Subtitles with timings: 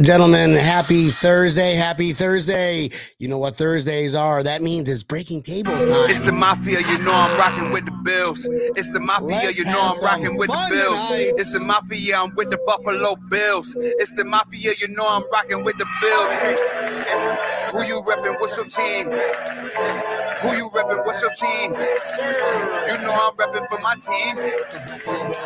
[0.00, 1.74] And gentlemen, happy Thursday.
[1.74, 2.88] Happy Thursday.
[3.18, 4.42] You know what Thursdays are.
[4.42, 6.08] That means it's breaking tables time.
[6.08, 8.48] It's the mafia, you know I'm rocking with the bills.
[8.50, 11.06] It's the mafia, Let's you know I'm rocking with the bills.
[11.06, 11.32] tonight.
[11.36, 13.76] It's the mafia, I'm with the Buffalo Bills.
[13.78, 16.32] It's the mafia, you know I'm rocking with the bills.
[16.32, 16.56] Hey,
[17.04, 18.40] hey, who you repping?
[18.40, 19.04] What's your team?
[19.04, 21.04] Who you repping?
[21.04, 21.74] What's your team?
[21.74, 24.38] You know I'm repping for my team.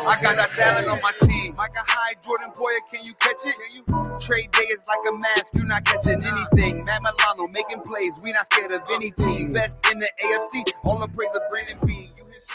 [0.07, 1.55] I got that talent on my team.
[1.55, 3.55] Like a high Jordan Poyer, can you catch it?
[3.59, 4.05] Can you?
[4.21, 6.83] Trade day is like a mask, you're not catching anything.
[6.83, 9.53] Matt Milano making plays, we not scared of any team.
[9.53, 12.11] Best in the AFC, all the praise of Brandon Beane.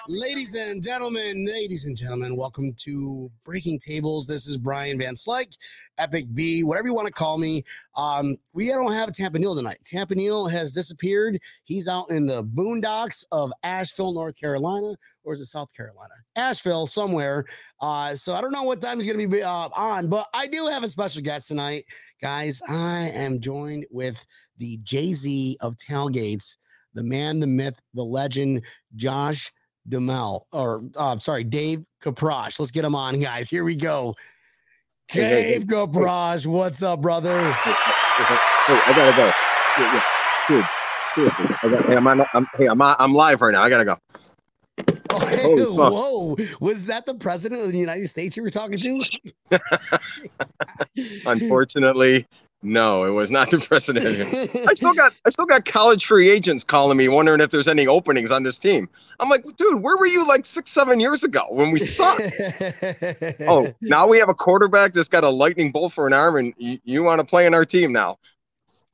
[0.08, 4.26] Ladies and gentlemen, ladies and gentlemen, welcome to Breaking Tables.
[4.26, 5.56] This is Brian Van Slyke,
[5.98, 7.64] Epic B, whatever you want to call me.
[7.96, 9.78] Um, we don't have Tampa Neal tonight.
[9.84, 11.40] Tampa Neal has disappeared.
[11.64, 16.14] He's out in the boondocks of Asheville, North Carolina, or is it South Carolina?
[16.36, 17.44] Asheville, somewhere.
[17.80, 20.46] Uh, so I don't know what time he's going to be uh, on, but I
[20.46, 21.84] do have a special guest tonight,
[22.20, 22.60] guys.
[22.68, 24.24] I am joined with
[24.58, 26.56] the Jay Z of tailgates,
[26.94, 28.64] the man, the myth, the legend,
[28.96, 29.52] Josh
[29.88, 32.60] Duhamel, or uh, sorry, Dave Kaprosch.
[32.60, 33.48] Let's get him on, guys.
[33.48, 34.14] Here we go.
[35.08, 37.40] Hey, Dave Kaprosch, what's up, brother?
[37.52, 37.74] Hey,
[38.68, 39.32] I gotta go.
[39.78, 40.02] Yeah, yeah.
[40.48, 40.66] Dude,
[41.14, 42.24] seriously, I got, hey, I'm on.
[42.34, 43.62] I'm, hey, I'm on, I'm live right now.
[43.62, 43.98] I gotta go.
[45.30, 46.00] Hey, Holy smokes.
[46.00, 49.00] whoa, was that the president of the United States you were talking to?
[51.26, 52.26] Unfortunately,
[52.62, 54.06] no, it was not the president.
[54.68, 57.86] I still got I still got college free agents calling me wondering if there's any
[57.86, 58.88] openings on this team.
[59.18, 62.20] I'm like, dude, where were you like six, seven years ago when we sucked?
[63.48, 66.54] oh, now we have a quarterback that's got a lightning bolt for an arm, and
[66.58, 68.16] you, you want to play in our team now?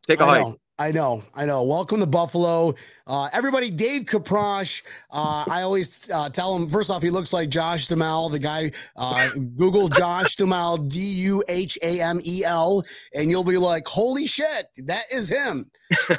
[0.06, 0.54] Take a hike.
[0.78, 1.62] I know, I know.
[1.62, 2.74] Welcome to Buffalo.
[3.06, 4.82] Uh, everybody, Dave Kaprosch.
[5.10, 8.72] Uh, I always uh, tell him, first off, he looks like Josh Duhamel, the guy.
[8.94, 12.84] Uh, Google Josh Duhamel, D U H A M E L,
[13.14, 15.70] and you'll be like, holy shit, that is him.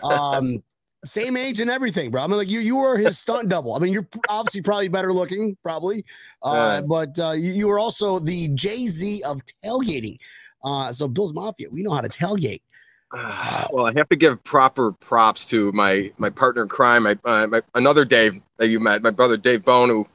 [0.03, 0.63] Um,
[1.05, 2.23] same age and everything, bro.
[2.23, 3.75] I mean, like you, you were his stunt double.
[3.75, 6.03] I mean, you're obviously probably better looking, probably,
[6.41, 10.17] uh, but uh, you, you were also the Jay Z of tailgating.
[10.63, 12.61] Uh, so Bill's Mafia, we know how to tailgate.
[13.71, 17.47] well, I have to give proper props to my my partner in crime, my, uh,
[17.47, 20.07] my another Dave that you met, my brother Dave Bone, who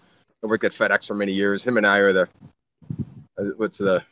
[0.44, 1.64] I worked at FedEx for many years.
[1.64, 2.28] Him and I are the
[3.38, 4.02] uh, what's the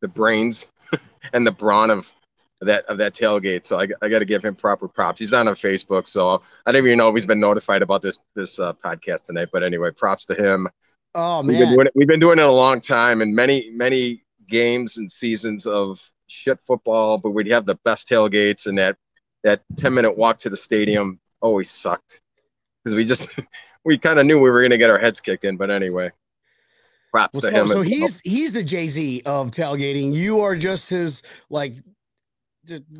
[0.00, 0.68] the brains
[1.32, 2.12] and the brawn of
[2.60, 3.66] that of that tailgate.
[3.66, 5.18] So I, I got to give him proper props.
[5.18, 8.20] He's not on Facebook, so I didn't even know if he's been notified about this
[8.36, 9.48] this uh, podcast tonight.
[9.52, 10.68] But anyway, props to him.
[11.16, 11.92] Oh We've been man, doing it.
[11.96, 16.58] We've been doing it a long time, and many many games and seasons of shit
[16.66, 17.18] football.
[17.18, 18.96] But we'd have the best tailgates, and that
[19.44, 22.20] that ten minute walk to the stadium always sucked
[22.84, 23.40] because we just
[23.84, 25.56] we kind of knew we were going to get our heads kicked in.
[25.56, 26.10] But anyway,
[27.12, 27.68] props Well, to so, him.
[27.68, 27.82] so well.
[27.82, 30.12] he's he's the Jay Z of tailgating.
[30.12, 31.74] You are just his like,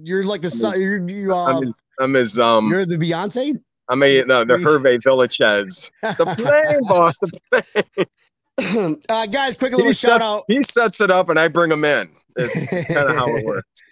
[0.03, 0.81] you're like the son.
[0.81, 3.61] You're you, uh, I'm his, I'm his um you're the Beyonce.
[3.89, 5.91] I mean, no, the Hervé Villechaize.
[6.17, 7.19] The plane boss.
[7.19, 10.43] The uh, guys, quick little he, shout sets, out.
[10.47, 12.09] he sets it up and I bring him in.
[12.49, 13.69] Kind of how it works.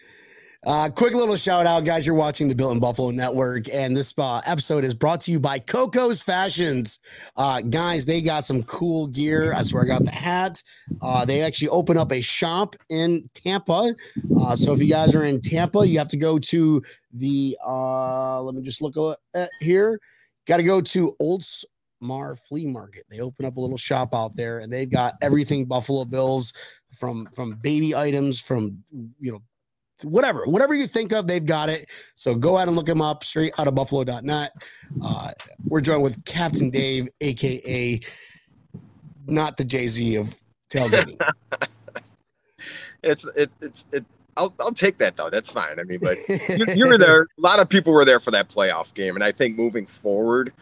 [0.66, 2.04] Uh, quick little shout out, guys.
[2.04, 5.38] You're watching the Built in Buffalo Network, and this uh, episode is brought to you
[5.38, 6.98] by Coco's Fashions.
[7.36, 9.54] Uh, guys, they got some cool gear.
[9.54, 10.60] I swear I got the hat.
[11.00, 13.94] Uh, they actually open up a shop in Tampa.
[14.36, 18.42] Uh, so if you guys are in Tampa, you have to go to the, uh,
[18.42, 18.96] let me just look
[19.36, 20.00] at here.
[20.46, 23.04] Got to go to Oldsmar Flea Market.
[23.08, 26.52] They open up a little shop out there, and they've got everything Buffalo Bills
[26.92, 28.82] from from baby items, from
[29.20, 29.42] you know
[30.02, 31.86] whatever, whatever you think of, they've got it.
[32.14, 34.52] So go out and look them up straight out of buffalo.net.
[35.02, 35.32] Uh,
[35.66, 38.00] we're joined with Captain Dave, aka
[39.26, 40.34] not the Jay Z of
[40.70, 41.20] tailgating.
[43.02, 44.04] It's it, it's it.
[44.36, 45.30] I'll I'll take that though.
[45.30, 45.78] That's fine.
[45.78, 47.22] I mean, but you, you were there.
[47.22, 50.52] A lot of people were there for that playoff game, and I think moving forward,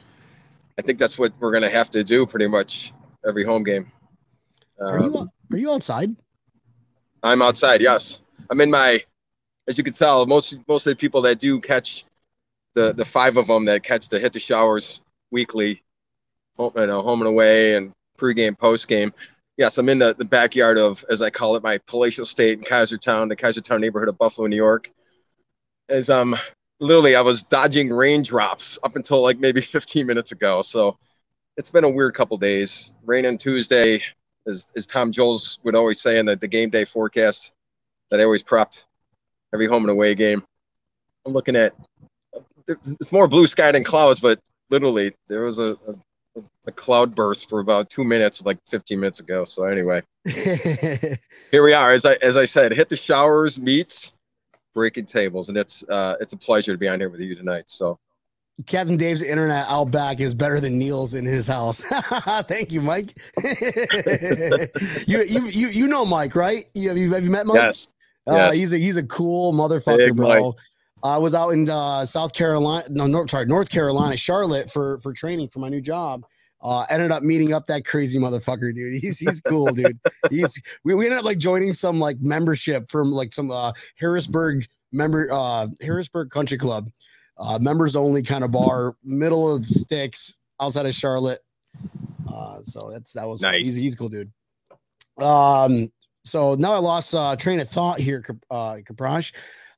[0.78, 2.92] I think that's what we're gonna have to do pretty much
[3.26, 3.90] every home game.
[4.80, 6.14] Are you Um, are you outside?
[7.22, 7.80] I'm outside.
[7.80, 9.02] Yes, I'm in my.
[9.68, 12.04] As you can tell, most most of the people that do catch
[12.74, 15.00] the the five of them that catch the hit the showers
[15.30, 15.82] weekly,
[16.56, 19.12] home, you know, home and away and pregame, postgame.
[19.56, 22.64] Yes, I'm in the, the backyard of, as I call it, my palatial state in
[22.64, 24.90] Kaisertown, the Kaisertown neighborhood of Buffalo, New York.
[25.88, 26.36] As um,
[26.78, 30.60] literally, I was dodging raindrops up until like maybe 15 minutes ago.
[30.62, 30.98] So
[31.56, 32.92] it's been a weird couple days.
[33.04, 34.02] Rain on Tuesday,
[34.46, 37.52] as, as Tom Jones would always say in the, the game day forecast
[38.10, 38.86] that I always propped
[39.52, 40.44] every home and away game.
[41.24, 41.74] I'm looking at
[42.68, 44.40] it's more blue sky than clouds, but
[44.70, 45.76] literally there was a,
[46.36, 49.44] a, a cloud burst for about two minutes, like 15 minutes ago.
[49.44, 51.92] So anyway, here we are.
[51.92, 54.14] As I as I said, hit the showers, meets,
[54.74, 57.70] breaking tables, and it's uh, it's a pleasure to be on here with you tonight.
[57.70, 57.98] So
[58.64, 61.82] Captain Dave's internet out back is better than Neil's in his house.
[62.48, 63.12] Thank you, Mike.
[65.06, 66.64] you, you you you know Mike, right?
[66.74, 67.56] You, have, you, have you met Mike?
[67.56, 67.88] yes,
[68.26, 68.56] Uh, yes.
[68.58, 70.28] he's a he's a cool motherfucker, Big bro.
[70.28, 70.54] Mike.
[71.02, 75.12] I was out in uh, South Carolina, no, North, sorry, North Carolina, Charlotte for for
[75.12, 76.24] training for my new job.
[76.62, 78.94] Uh, ended up meeting up that crazy motherfucker, dude.
[79.02, 79.98] He's he's cool, dude.
[80.30, 84.66] He's we, we ended up like joining some like membership from like some uh Harrisburg
[84.92, 86.90] member uh Harrisburg Country Club,
[87.38, 91.40] uh members only kind of bar, middle of the sticks outside of Charlotte.
[92.32, 93.68] Uh, so that's that was Nice.
[93.68, 94.32] He's, he's a cool dude.
[95.18, 95.90] Um,
[96.24, 99.32] so now I lost uh train of thought here, uh Kaprosch.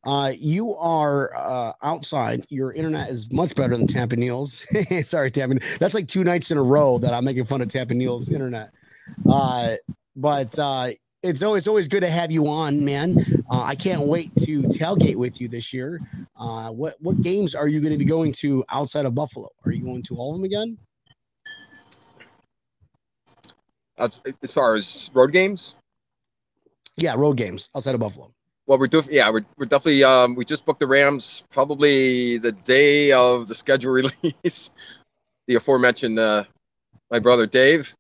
[0.05, 2.45] Uh, you are uh, outside.
[2.49, 4.67] Your internet is much better than Tampa Neal's.
[5.03, 5.59] Sorry, Tampa.
[5.81, 8.71] That's like two nights in a row that I'm making fun of Tampa Neal's internet.
[9.29, 9.75] Uh,
[10.15, 10.89] but uh,
[11.29, 13.17] it's always always good to have you on, man.
[13.51, 16.01] Uh, I can't wait to tailgate with you this year.
[16.37, 19.49] Uh, what what games are you going to be going to outside of Buffalo?
[19.65, 20.79] Are you going to all of them again?
[23.99, 24.21] As,
[24.53, 25.75] far as road games,
[26.97, 28.33] Yeah, road games outside of Buffalo.
[28.67, 32.53] well, we're def- yeah, we're, we're definitely um, we just booked the Rams probably the
[32.53, 33.91] day of the schedule
[34.23, 34.71] release.
[35.49, 36.45] the aforementioned uh,
[37.11, 37.93] my brother Dave,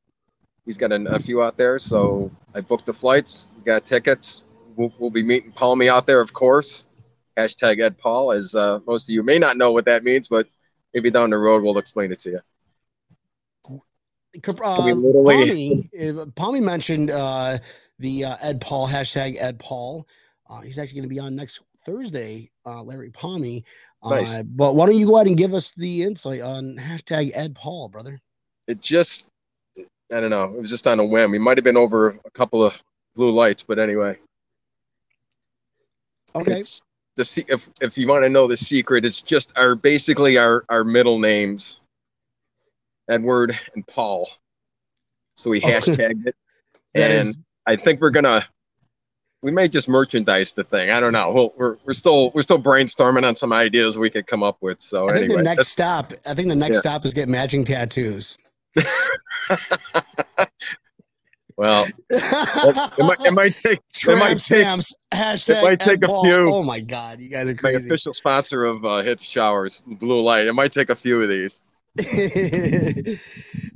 [0.68, 3.48] he's got a, few out there, so I booked the flights.
[3.56, 4.44] We got tickets.
[4.76, 6.84] We'll, we'll be meeting Palmy out there, of course.
[7.38, 10.46] Hashtag Ed Paul, as uh, most of you may not know what that means, but
[10.92, 12.40] maybe down the road we'll explain it to you.
[14.44, 15.88] Uh, Palmy,
[16.20, 17.56] uh, Palmy mentioned uh,
[17.98, 20.06] the uh, Ed Paul hashtag Ed Paul.
[20.50, 23.64] Uh, he's actually going to be on next Thursday, uh, Larry Palmy.
[24.02, 24.42] Uh, Nice.
[24.42, 27.88] But why don't you go ahead and give us the insight on hashtag Ed Paul,
[27.88, 28.20] brother?
[28.66, 29.27] It just,
[30.14, 31.30] I don't know, it was just on a whim.
[31.30, 32.80] We might have been over a couple of
[33.14, 34.16] blue lights, but anyway.
[36.34, 36.58] Okay.
[36.58, 36.80] It's
[37.16, 40.84] the if if you want to know the secret, it's just our basically our our
[40.84, 41.80] middle names,
[43.08, 44.28] Edward and Paul.
[45.36, 46.36] So we hashtagged it,
[46.94, 48.44] and is- I think we're gonna.
[49.40, 50.90] We may just merchandise the thing.
[50.90, 51.30] I don't know.
[51.32, 54.80] We'll, we're we're still we're still brainstorming on some ideas we could come up with.
[54.80, 56.12] So I think anyway, the next stop.
[56.28, 56.80] I think the next Yeah.
[56.80, 58.36] stop is get matching tattoos.
[61.56, 64.96] well, it might, it might take Tramp might take- stamps.
[65.12, 66.48] Hashtag might take a few.
[66.48, 70.20] Oh my god, you guys are my official sponsor of uh, Hit the Showers, Blue
[70.20, 70.46] Light.
[70.46, 71.62] It might take a few of these.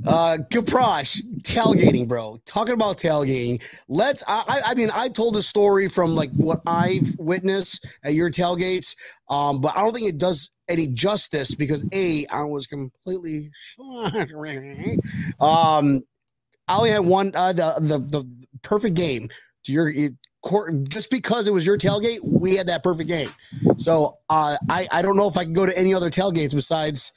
[0.07, 2.39] uh Kaprosch, tailgating, bro.
[2.45, 3.61] Talking about tailgating.
[3.89, 8.15] Let's I, I I mean I told a story from like what I've witnessed at
[8.15, 8.95] your tailgates.
[9.29, 13.51] Um, but I don't think it does any justice because A, I was completely
[15.41, 16.01] um
[16.69, 18.29] I only had one uh the the, the
[18.63, 19.29] perfect game
[19.65, 20.13] to your it,
[20.43, 23.31] court just because it was your tailgate, we had that perfect game.
[23.77, 27.13] So uh I, I don't know if I can go to any other tailgates besides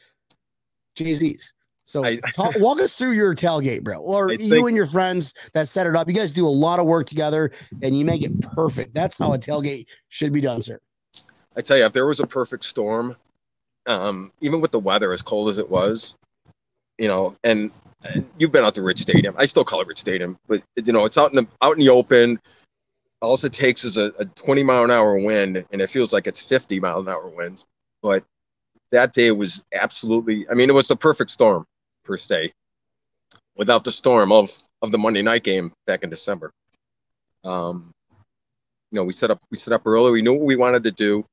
[0.96, 1.54] Jay-Z's.
[1.88, 4.00] So I- talk, walk us through your tailgate, bro.
[4.00, 6.08] Or I you think- and your friends that set it up.
[6.08, 8.94] You guys do a lot of work together and you make it perfect.
[8.94, 10.80] That's how a tailgate should be done, sir.
[11.56, 13.16] I tell you, if there was a perfect storm,
[13.88, 16.16] um, even with the weather as cold as it was,
[16.98, 17.72] you know, and,
[18.04, 19.36] and you've been out to Rich Stadium.
[19.38, 21.80] I still call it Rich Stadium, but you know, it's out in the out in
[21.80, 22.40] the open.
[23.22, 26.28] All it takes is a, a 20 mile an hour wind, and it feels like
[26.28, 27.66] it's 50 mile an hour winds.
[28.02, 28.24] But
[28.92, 30.48] that day was absolutely.
[30.50, 31.66] I mean, it was the perfect storm
[32.04, 32.52] per se.
[33.56, 34.52] Without the storm of
[34.82, 36.52] of the Monday night game back in December.
[37.44, 37.92] Um,
[38.92, 40.12] you know, we set up we set up early.
[40.12, 41.26] We knew what we wanted to do,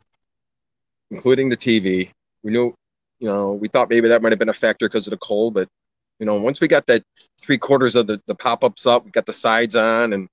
[1.11, 2.11] including the TV.
[2.43, 2.75] We knew,
[3.19, 5.55] you know, we thought maybe that might have been a factor because of the cold,
[5.55, 5.69] but
[6.19, 7.03] you know, once we got that
[7.41, 10.29] three quarters of the, the pop ups up, we got the sides on, and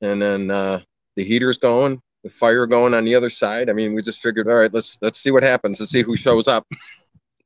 [0.00, 0.80] and then uh,
[1.16, 3.68] the heaters going, the fire going on the other side.
[3.68, 6.16] I mean, we just figured, all right, let's let's see what happens and see who
[6.16, 6.66] shows up.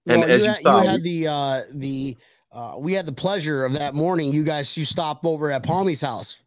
[0.07, 2.17] And Well, as you, you had, saw, you had the uh the
[2.53, 4.33] uh we had the pleasure of that morning.
[4.33, 6.41] You guys you stopped over at Palmy's house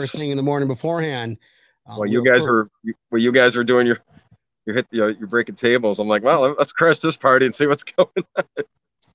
[0.00, 1.38] first thing in the morning beforehand.
[1.88, 4.00] Uh, Well, you guys we're- were you- well, you guys were doing your
[4.66, 5.98] you hit the, uh, you're breaking tables.
[6.00, 8.08] I'm like, well, let's crash this party and see what's going.
[8.36, 8.44] On.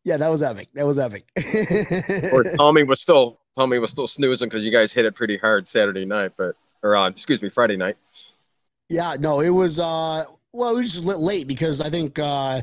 [0.04, 0.70] Yeah, that was epic.
[0.74, 1.26] That was epic.
[2.34, 5.68] or Tommy was still Tommy was still snoozing because you guys hit it pretty hard
[5.68, 7.98] Saturday night, but or uh, excuse me, Friday night.
[8.90, 12.62] Yeah, no, it was uh well, it was just lit late because I think uh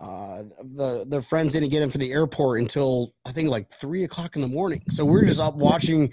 [0.00, 4.04] uh the the friends didn't get in for the airport until I think like three
[4.04, 4.82] o'clock in the morning.
[4.88, 6.12] So we're just up watching,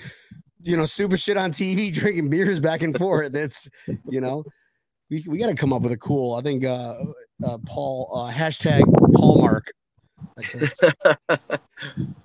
[0.64, 3.32] you know, stupid shit on TV, drinking beers back and forth.
[3.32, 3.70] That's
[4.10, 4.44] you know,
[5.10, 6.96] we we gotta come up with a cool, I think uh
[7.46, 8.82] uh Paul uh hashtag
[9.14, 9.68] Paul Mark.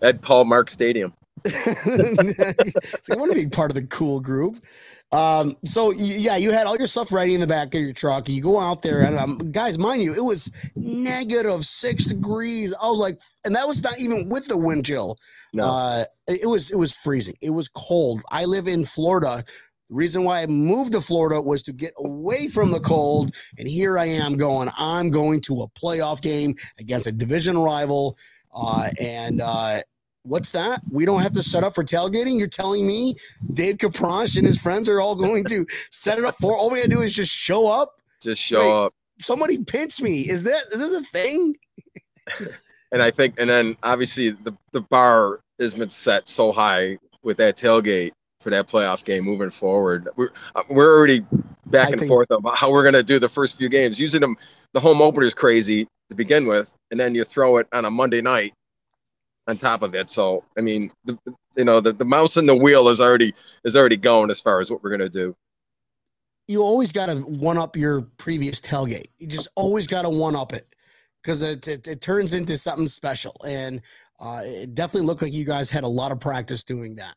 [0.03, 1.13] Ed Paul Mark Stadium.
[1.47, 4.65] so I want to be part of the cool group.
[5.11, 8.29] Um, so yeah, you had all your stuff ready in the back of your truck.
[8.29, 12.75] You go out there, and um, guys, mind you, it was negative six degrees.
[12.83, 15.17] I was like, and that was not even with the wind chill.
[15.55, 15.65] No.
[15.65, 17.37] Uh, it was it was freezing.
[17.41, 18.21] It was cold.
[18.31, 19.45] I live in Florida.
[19.89, 23.67] The reason why I moved to Florida was to get away from the cold, and
[23.67, 24.71] here I am going.
[24.77, 28.19] I'm going to a playoff game against a division rival,
[28.55, 29.81] uh, and uh,
[30.25, 30.83] what's that?
[30.91, 32.39] We don't have to set up for tailgating.
[32.39, 33.17] You're telling me
[33.55, 36.55] Dave Kaprosch and his friends are all going to set it up for?
[36.55, 37.95] All we gotta do is just show up.
[38.21, 38.95] Just show up.
[39.21, 40.29] Somebody pinch me.
[40.29, 41.57] Is that is this a thing?
[42.91, 47.37] And I think, and then obviously the, the bar has been set so high with
[47.39, 50.09] that tailgate for that playoff game moving forward.
[50.17, 51.21] We're, uh, we're already
[51.67, 53.99] back I and think- forth about how we're going to do the first few games.
[53.99, 54.37] Using them,
[54.73, 57.91] the home opener is crazy to begin with, and then you throw it on a
[57.91, 58.55] Monday night
[59.47, 60.11] on top of it.
[60.11, 61.19] So, I mean, the,
[61.57, 64.61] you know, the, the mouse and the wheel is already is already going as far
[64.61, 65.35] as what we're going to do.
[66.47, 69.09] You always gotta one up your previous tailgate.
[69.19, 70.75] You just always gotta one up it
[71.23, 73.37] because it, it it turns into something special.
[73.47, 73.83] And
[74.19, 77.15] uh, it definitely looked like you guys had a lot of practice doing that.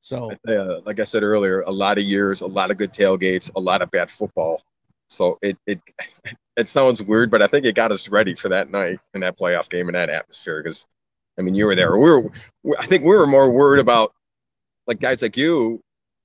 [0.00, 3.50] So uh, like I said earlier, a lot of years, a lot of good tailgates,
[3.56, 4.62] a lot of bad football.
[5.08, 5.80] So it it
[6.56, 9.38] it sounds weird, but I think it got us ready for that night and that
[9.38, 10.62] playoff game and that atmosphere.
[10.62, 10.86] Because
[11.38, 11.96] I mean, you were there.
[11.96, 12.30] We were,
[12.78, 14.12] I think we were more worried about
[14.86, 15.80] like guys like you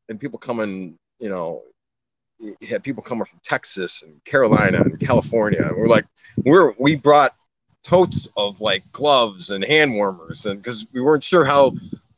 [0.09, 0.97] and people coming.
[1.19, 1.63] You know,
[2.39, 5.69] you had people coming from Texas and Carolina and California.
[5.75, 6.05] We're like,
[6.37, 7.35] we're we brought
[7.83, 11.73] totes of like gloves and hand warmers, and because we weren't sure how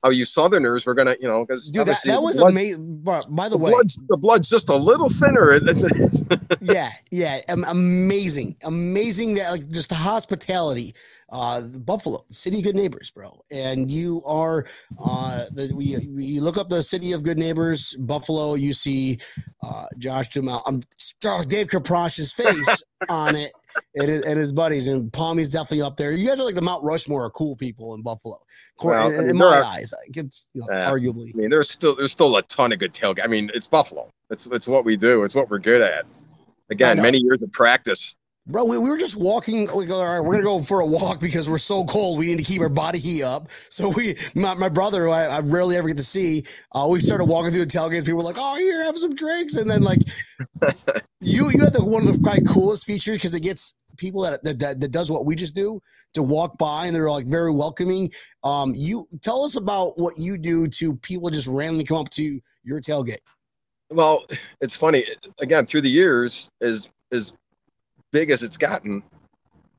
[0.05, 3.01] how you Southerners were gonna, you know, because dude, that, that was amazing.
[3.03, 5.57] By the the way, blood's, the blood's just a little thinner.
[6.61, 10.93] Yeah, yeah, am- amazing, amazing that like just the hospitality.
[11.29, 14.67] Uh, Buffalo, city of good neighbors, bro, and you are
[15.03, 18.53] uh the we we look up the city of good neighbors, Buffalo.
[18.53, 19.17] You see,
[19.63, 20.83] uh, Josh Jamal, I'm
[21.25, 23.51] oh, Dave Kaprosch's face on it.
[23.95, 26.11] And his, and his buddies and Palmy's definitely up there.
[26.11, 28.37] You guys are like the Mount Rushmore of cool people in Buffalo.
[28.77, 30.89] Cor- Well, in, I mean, in my are- eyes, it's you know, Yeah.
[30.91, 31.33] arguably.
[31.33, 33.23] I mean, there's still there's still a ton of good tailgate.
[33.23, 34.09] I mean, it's Buffalo.
[34.29, 35.23] It's it's what we do.
[35.23, 36.05] It's what we're good at.
[36.69, 38.15] Again, many years of practice.
[38.47, 39.65] Bro, we, we were just walking.
[39.65, 42.19] Like, all right, we're gonna go for a walk because we're so cold.
[42.19, 43.49] We need to keep our body heat up.
[43.69, 46.99] So we, my, my brother, who I, I rarely ever get to see, uh, we
[47.01, 48.05] started walking through the tailgates.
[48.05, 49.99] People were like, "Oh, here, have some drinks," and then like,
[51.21, 54.43] you you had the one of the probably coolest features because it gets people that,
[54.43, 55.81] that that that does what we just do
[56.13, 58.11] to walk by and they're like very welcoming.
[58.43, 62.39] Um, you tell us about what you do to people just randomly come up to
[62.63, 63.17] your tailgate.
[63.89, 64.23] Well,
[64.61, 65.03] it's funny.
[65.39, 67.33] Again, through the years, as as
[68.15, 69.03] big as it's gotten,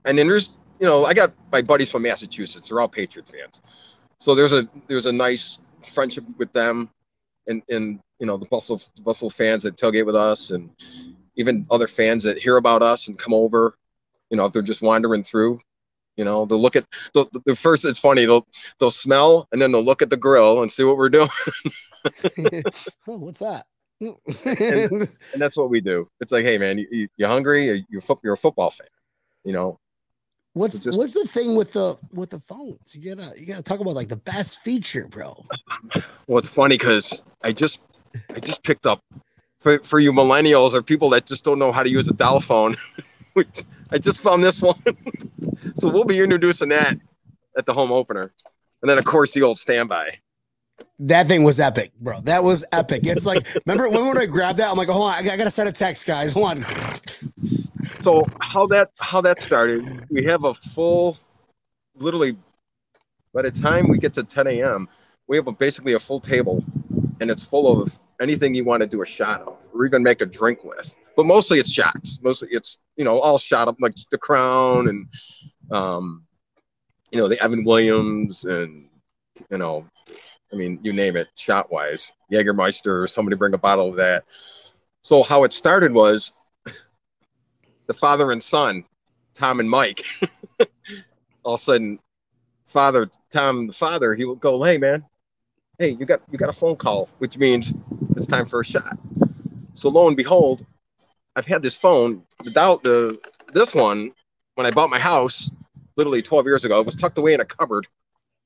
[0.04, 2.68] and then there's you know I got my buddies from Massachusetts.
[2.68, 3.62] They're all Patriot fans,
[4.18, 6.90] so there's a there's a nice friendship with them,
[7.46, 10.70] and and you know the Buffalo Buffalo fans that tailgate with us, and
[11.36, 13.74] even other fans that hear about us and come over.
[14.28, 15.60] You know, if they're just wandering through,
[16.16, 17.86] you know, they'll look at the, the first.
[17.86, 18.26] It's funny.
[18.26, 18.46] They'll
[18.78, 21.28] they'll smell and then they'll look at the grill and see what we're doing.
[23.06, 23.64] oh, what's that?
[24.00, 26.08] and that's what we do.
[26.20, 27.66] It's like, hey man, you, you, you hungry?
[27.66, 28.88] You're, you're, you're a football fan,
[29.44, 29.78] you know.
[30.52, 32.94] What's So just- what's the thing with the with the phones?
[32.94, 35.44] You gotta you gotta talk about like the best feature, bro.
[36.26, 37.80] Well, it's funny because I just
[38.34, 39.02] I just picked up
[39.60, 42.40] for for you millennials or people that just don't know how to use a dial
[42.40, 42.74] phone.
[43.90, 44.80] I just found this one,
[45.76, 46.98] so we'll be introducing that
[47.58, 48.32] at the home opener,
[48.80, 50.18] and then of course the old standby.
[50.98, 52.20] That thing was epic, bro.
[52.22, 53.00] That was epic.
[53.04, 55.36] It's like remember when when I grabbed that, I'm like, hold on, I gotta, I
[55.36, 56.32] gotta send a text, guys.
[56.32, 56.62] Hold on.
[58.02, 59.82] So how that how that started?
[60.10, 61.18] We have a full,
[61.96, 62.36] literally,
[63.34, 64.88] by the time we get to 10 a.m.,
[65.26, 66.64] we have a, basically a full table,
[67.20, 70.22] and it's full of anything you want to do a shot of, or even make
[70.22, 70.96] a drink with.
[71.16, 72.18] But mostly it's shots.
[72.22, 75.06] Mostly it's you know all shot up like the Crown and,
[75.70, 76.24] um,
[77.10, 78.88] you know the Evan Williams and
[79.50, 79.86] you know,
[80.52, 83.08] I mean you name it, shot wise, Jägermeister.
[83.08, 84.24] Somebody bring a bottle of that.
[85.02, 86.32] So how it started was
[87.86, 88.84] the father and son,
[89.34, 90.04] Tom and Mike.
[91.42, 91.98] All of a sudden,
[92.66, 95.04] father Tom, the father, he will go, "Hey man,
[95.78, 97.74] hey, you got you got a phone call, which means
[98.16, 98.98] it's time for a shot."
[99.74, 100.64] So lo and behold,
[101.36, 103.20] I've had this phone without the
[103.52, 104.12] this one
[104.54, 105.50] when I bought my house,
[105.96, 106.80] literally 12 years ago.
[106.80, 107.86] It was tucked away in a cupboard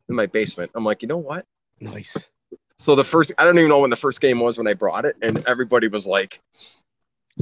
[0.09, 0.73] in my basement.
[0.75, 1.47] I'm like, you know what?
[1.81, 2.29] Nice.
[2.77, 5.05] So the first, I don't even know when the first game was when I brought
[5.05, 6.41] it, and everybody was like,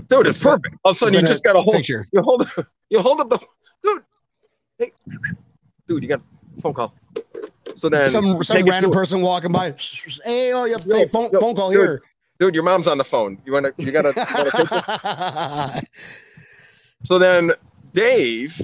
[0.09, 2.07] "Dude, it's perfect." All of a sudden, you just got a hold picture.
[2.12, 2.49] you hold up,
[2.90, 3.38] you hold up the
[3.83, 4.02] dude.
[4.78, 4.90] Hey,
[5.87, 6.21] dude, you got
[6.57, 6.95] a phone call.
[7.75, 9.75] So then some some random person walking by.
[10.25, 11.78] Hey, oh, yep, Yo, hey, phone, yo, phone call dude.
[11.78, 12.02] here.
[12.40, 13.40] dude, your mom's on the phone.
[13.47, 15.88] You wanna you gotta, wanna take?
[17.04, 17.52] So then
[17.92, 18.61] Dave,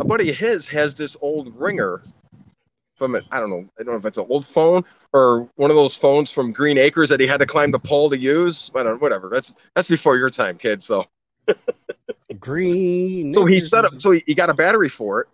[0.00, 2.02] a buddy of his, has this old ringer
[2.96, 3.26] from it.
[3.30, 3.68] I don't know.
[3.78, 6.78] I don't know if it's an old phone or one of those phones from Green
[6.78, 8.70] Acres that he had to climb the pole to use.
[8.74, 9.28] I don't know, whatever.
[9.32, 10.82] That's that's before your time, kid.
[10.82, 11.06] So
[12.38, 13.32] Green.
[13.32, 15.28] so he set up so he, he got a battery for it.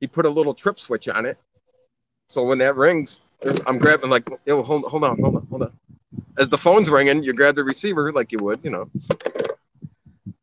[0.00, 1.38] He put a little trip switch on it.
[2.28, 3.20] So when that rings,
[3.66, 5.72] I'm grabbing like, yo, hold, hold on, hold on, hold on.
[6.38, 8.90] As the phone's ringing, you grab the receiver like you would, you know.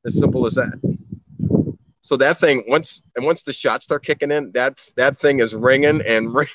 [0.06, 0.93] As simple as that.
[2.04, 5.56] So that thing, once and once the shots start kicking in, that that thing is
[5.56, 6.52] ringing and ringing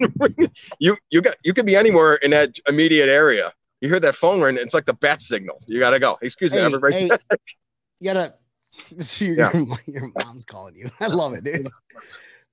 [0.00, 0.50] and ringing.
[0.78, 3.52] You you got you could be anywhere in that immediate area.
[3.82, 5.58] You hear that phone ring, it's like the bat signal.
[5.66, 6.18] You gotta go.
[6.22, 6.94] Excuse me, everybody.
[6.94, 7.10] hey,
[8.00, 8.34] you gotta.
[9.18, 9.64] Your, Yeah.
[9.86, 10.90] your mom's calling you.
[11.00, 11.68] I love it, dude.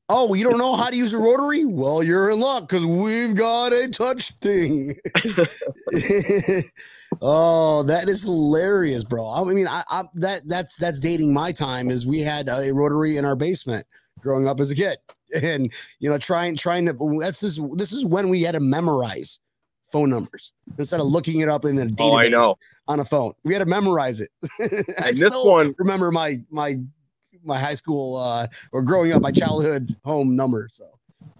[0.09, 1.65] Oh, you don't know how to use a rotary?
[1.65, 4.95] Well, you're in luck because we've got a touch thing.
[7.21, 9.29] oh, that is hilarious, bro.
[9.29, 11.89] I mean, I, I that that's that's dating my time.
[11.89, 13.85] Is we had a rotary in our basement
[14.21, 14.97] growing up as a kid,
[15.41, 15.67] and
[15.99, 17.17] you know, trying trying to.
[17.19, 17.59] That's this.
[17.73, 19.39] This is when we had to memorize
[19.91, 22.55] phone numbers instead of looking it up in a database Oh, I know.
[22.89, 23.31] on a phone.
[23.43, 24.29] We had to memorize it.
[25.01, 26.75] I And this one- remember my my
[27.47, 30.69] my high school uh or growing up, my childhood home number.
[30.71, 30.85] So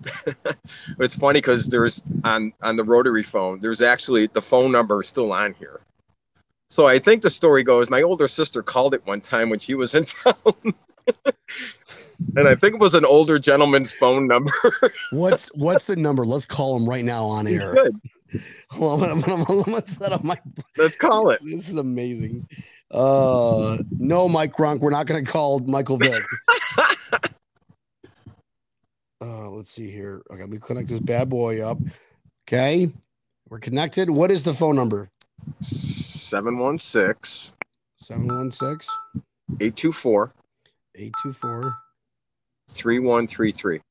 [1.00, 5.08] It's funny because there's on on the rotary phone, there's actually the phone number is
[5.08, 5.82] still on here.
[6.70, 9.74] So I think the story goes, my older sister called it one time when she
[9.74, 10.74] was in town.
[12.36, 14.52] and I think it was an older gentleman's phone number.
[15.12, 16.26] what's what's the number?
[16.26, 17.74] Let's call him right now on air.
[17.74, 17.96] Good.
[18.72, 20.38] Hold on, I'm I'm I'm gonna set up my.
[20.78, 21.40] Let's call it.
[21.44, 22.48] This is amazing.
[22.90, 24.80] Uh, no, Mike Gronk.
[24.80, 26.24] We're not gonna call Michael Vick.
[29.20, 30.22] Uh, let's see here.
[30.30, 31.80] Okay, we connect this bad boy up.
[32.48, 32.92] Okay,
[33.50, 34.10] we're connected.
[34.12, 35.10] What is the phone number?
[35.62, 37.56] 716
[37.98, 38.90] 716
[39.60, 40.34] 824
[40.96, 41.76] 824
[42.70, 43.82] 3133.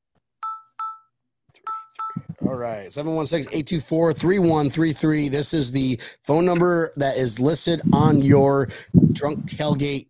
[2.45, 5.31] All right, 716-824-3133.
[5.31, 8.69] This is the phone number that is listed on your
[9.13, 10.05] drunk tailgate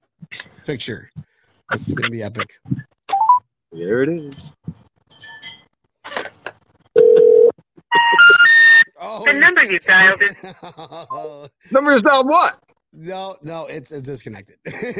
[0.62, 1.10] fixture.
[1.72, 2.50] This is gonna be epic.
[3.72, 4.52] There it is.
[9.00, 10.36] Oh, The number you dialed is
[11.72, 12.60] Number is dialed what?
[12.94, 14.58] no, no, it's, it's disconnected.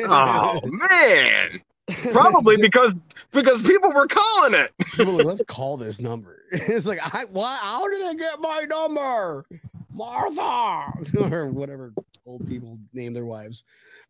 [0.08, 1.62] Oh man.
[2.12, 2.94] Probably because
[3.32, 4.72] because people were calling it.
[4.96, 6.44] People like, let's call this number.
[6.52, 7.56] It's like, I, why?
[7.62, 9.46] How did they get my number,
[9.92, 11.94] Martha, or whatever
[12.28, 13.64] old people name their wives.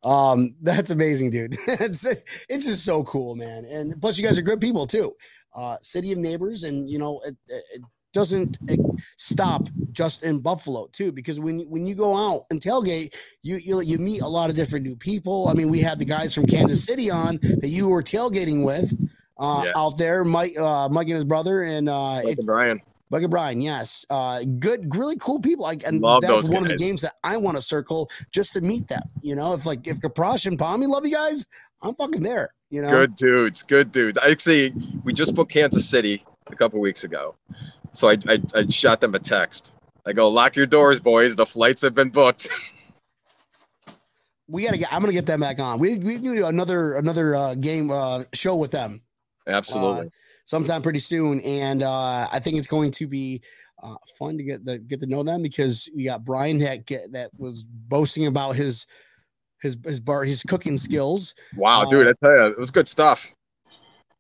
[0.04, 1.56] Um, that's amazing, dude.
[1.68, 3.66] it's it's just so cool, man.
[3.66, 5.16] And plus, you guys are good people too.
[5.56, 7.82] Uh, city of neighbors, and you know, it it
[8.18, 8.76] doesn't eh,
[9.18, 13.80] stop just in Buffalo too, because when when you go out and tailgate, you you
[13.82, 15.50] you meet a lot of different new people.
[15.50, 18.92] I mean, we had the guys from Kansas City on that you were tailgating with
[19.38, 19.76] uh, Yes.
[19.76, 22.82] out there, Mike, uh, Mike and his brother, and uh, Like it, Brian.
[23.12, 23.62] Mike and Brian.
[23.62, 25.64] Yes, uh, good, really cool people.
[25.64, 28.54] Like, and Love that's those one of the games that I want to circle just
[28.54, 29.04] to meet them.
[29.22, 31.46] You know, if like if Kaprosch and Palmy love you guys,
[31.84, 32.50] I'm fucking there.
[32.72, 34.18] You know, Good dudes, good dudes.
[34.28, 37.36] Actually, we just booked Kansas City a couple weeks ago,
[37.98, 39.74] so I, I I shot them a text.
[40.06, 41.36] I go, lock your doors, boys.
[41.36, 42.48] The flights have been booked.
[44.48, 44.94] we gotta get.
[44.94, 45.80] I'm gonna get them back on.
[45.80, 49.02] We we do another another uh, game uh, show with them.
[49.48, 50.12] Absolutely.
[50.46, 53.42] sometime pretty soon, and uh, I think it's going to be
[53.82, 57.12] uh, fun to get the, get to know them because we got Brian that get,
[57.14, 58.86] that was boasting about his
[59.62, 62.88] his his bar his cooking skills, wow, uh, dude, I tell you, it was good
[62.88, 63.34] stuff.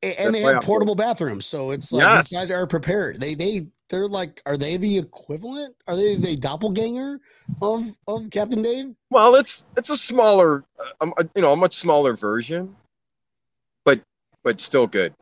[0.03, 2.29] And, they have portable bathrooms, so it's like Yes.
[2.29, 3.19] these guys are prepared.
[3.19, 5.75] They they they're like, are they the equivalent?
[5.87, 7.19] Are they the doppelganger
[7.61, 8.93] of of Captain Dave?
[9.09, 12.75] Well, it's it's a smaller, uh, um, uh, you know, a much smaller version,
[13.85, 13.99] but
[14.43, 15.15] but still good,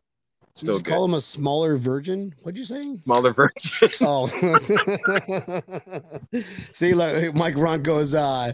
[0.54, 0.92] still good.
[0.92, 2.34] call him a smaller virgin.
[2.42, 2.98] What'd you say?
[3.04, 3.88] Smaller virgin.
[4.02, 4.26] Oh,
[6.72, 8.52] see, like Mike Ron goes, uh,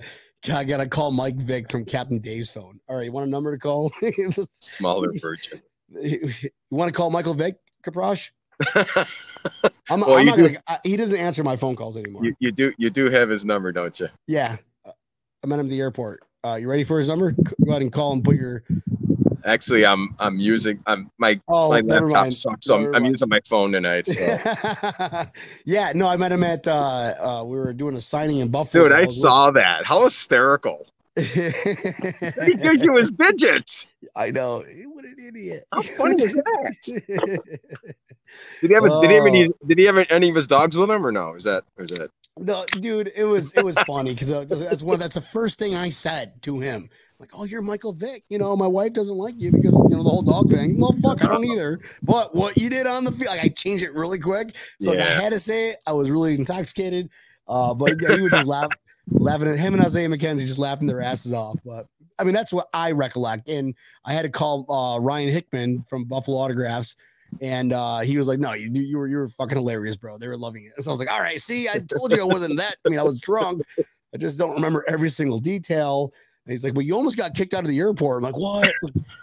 [0.52, 2.80] I gotta call Mike Vick from Captain Dave's phone.
[2.88, 3.90] All right, you want a number to call?
[4.60, 6.50] smaller Smaller version.
[6.70, 8.30] want to call Michael Vick, Kaprosch?
[9.90, 10.62] I'm, Well, I'm not do- gonna.
[10.68, 12.24] I, he doesn't answer my phone calls anymore.
[12.24, 14.08] you, you do you do have his number, don't you?
[14.26, 16.22] yeah, I met him at the airport.
[16.44, 17.32] Uh, you ready for his number?
[17.32, 18.62] Go ahead and call and put your.
[19.44, 22.34] Actually, I'm I'm using I'm my Oh, my laptop mind.
[22.34, 24.06] sucks, so I'm, I'm using my phone tonight.
[24.06, 24.22] So.
[25.64, 26.66] yeah, no, I met him at.
[26.68, 28.84] Uh, uh, we were doing a signing in Buffalo.
[28.84, 29.84] Dude, I with- saw that.
[29.84, 30.86] How hysterical!
[31.16, 33.92] He gives you his digits.
[34.16, 34.64] I know.
[34.86, 35.60] What an idiot.
[35.72, 36.76] How funny is that?
[38.62, 38.84] Did he have?
[38.84, 39.50] A, did he have any?
[39.66, 41.34] Did he have any of his dogs with him, or no?
[41.34, 41.64] Is that?
[41.76, 42.10] Or is that?
[42.38, 45.90] No, dude, it was it was funny because that's one that's the first thing I
[45.90, 46.88] said to him.
[47.18, 48.24] Like, oh, you're Michael Vick.
[48.30, 50.80] You know, my wife doesn't like you because you know the whole dog thing.
[50.80, 51.78] Well, fuck, I don't either.
[52.02, 54.56] But what you did on the field, like I changed it really quick.
[54.80, 55.76] So like, I had to say it.
[55.86, 57.10] I was really intoxicated.
[57.46, 58.70] Uh, but yeah, he was just laugh,
[59.10, 61.58] laughing at him and Isaiah McKenzie just laughing their asses off.
[61.64, 61.86] But
[62.18, 63.48] I mean, that's what I recollect.
[63.48, 66.96] And I had to call uh, Ryan Hickman from Buffalo Autographs.
[67.40, 70.18] And uh, he was like, "No, you you were you were fucking hilarious, bro.
[70.18, 72.24] They were loving it." So I was like, "All right, see, I told you I
[72.24, 72.76] wasn't that.
[72.84, 73.62] I mean, I was drunk.
[74.14, 76.12] I just don't remember every single detail."
[76.44, 78.70] And he's like, "Well, you almost got kicked out of the airport." I'm like, "What?"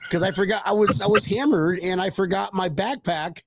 [0.02, 3.44] Because I forgot I was I was hammered and I forgot my backpack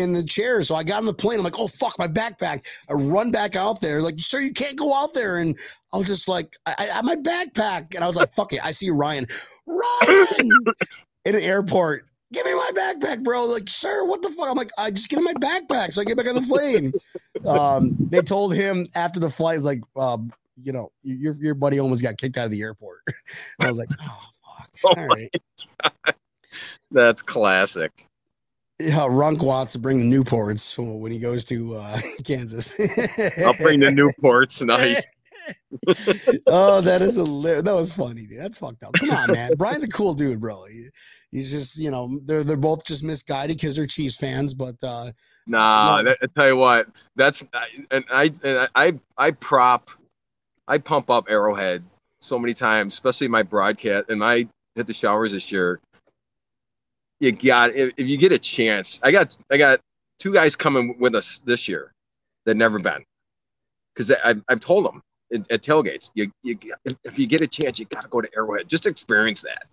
[0.00, 0.62] in the chair.
[0.64, 1.38] So I got on the plane.
[1.38, 4.76] I'm like, "Oh fuck, my backpack!" I run back out there, like, "Sir, you can't
[4.76, 5.58] go out there." And
[5.92, 8.64] I was just like, "I, I have my backpack," and I was like, "Fuck it."
[8.64, 9.26] I see Ryan,
[9.66, 10.50] Ryan,
[11.24, 12.06] in an airport.
[12.32, 13.44] Give me my backpack, bro.
[13.44, 14.48] Like, sir, what the fuck?
[14.48, 16.92] I'm like, I just get in my backpack so I get back on the plane.
[17.44, 20.32] um, they told him after the flight, like, um,
[20.62, 23.00] you know, your your buddy almost got kicked out of the airport.
[23.60, 24.70] I was like, oh fuck.
[24.84, 25.34] Oh All right.
[26.90, 27.92] That's classic.
[28.80, 32.74] Yeah, Runk wants to bring the Newports when he goes to uh, Kansas.
[33.44, 34.64] I'll bring the Newports.
[34.66, 35.06] Nice.
[36.46, 37.62] oh, that is hilarious.
[37.64, 38.26] That was funny.
[38.26, 38.38] Dude.
[38.40, 38.92] That's fucked up.
[38.94, 39.52] Come on, man.
[39.58, 40.62] Brian's a cool dude, bro.
[40.70, 40.86] He,
[41.30, 45.10] he's just, you know, they're they're both just misguided because they're Chiefs fans, but uh
[45.46, 46.04] Nah, No.
[46.04, 47.42] that, I tell you what, that's
[47.90, 49.90] and I and I I prop,
[50.68, 51.82] I pump up Arrowhead
[52.20, 55.80] so many times, especially my broadcast and I hit the showers this year.
[57.20, 59.80] You got if, if you get a chance, I got I got
[60.18, 61.92] two guys coming with us this year
[62.46, 63.04] that never been,
[63.94, 65.02] because I've I've told them
[65.32, 66.58] at, at tailgates, you you
[67.04, 69.64] if you get a chance, you got to go to Arrowhead, just experience that.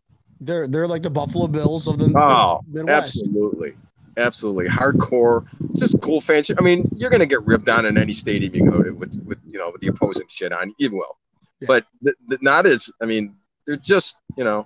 [0.42, 3.18] they're they're like the Buffalo Bills of the, Oh, the Midwest.
[3.24, 3.76] Absolutely.
[4.18, 4.66] Absolutely.
[4.66, 5.46] Hardcore,
[5.78, 6.52] just cool fans.
[6.58, 9.38] I mean, you're gonna get ripped on in any stadium you go to with, with
[9.50, 10.74] you know, with the opposing shit on.
[10.80, 11.18] You will.
[11.62, 11.68] Yeah.
[11.68, 14.66] But th- th- not as I mean, they're just, you know,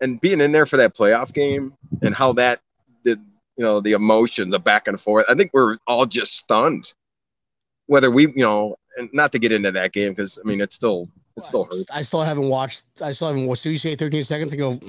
[0.00, 2.60] and being in there for that playoff game and how that
[3.04, 3.18] did,
[3.56, 5.24] you know, the emotions of back and forth.
[5.28, 6.92] I think we're all just stunned.
[7.86, 10.74] Whether we, you know, and not to get into that game because I mean it's
[10.74, 11.86] still it still hurts.
[11.94, 12.86] I still haven't watched.
[13.02, 13.62] I still haven't watched.
[13.62, 14.80] So you say 13 seconds ago.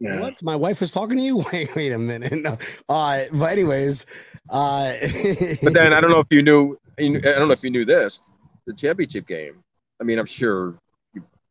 [0.00, 0.20] Yeah.
[0.20, 0.42] What?
[0.42, 1.38] My wife was talking to you?
[1.52, 2.32] Wait, wait a minute.
[2.42, 2.58] No.
[2.88, 4.04] Uh, but anyways,
[4.50, 4.92] uh,
[5.62, 6.78] But then I don't know if you knew.
[6.98, 8.20] I don't know if you knew this.
[8.66, 9.62] The championship game.
[10.00, 10.78] I mean, I'm sure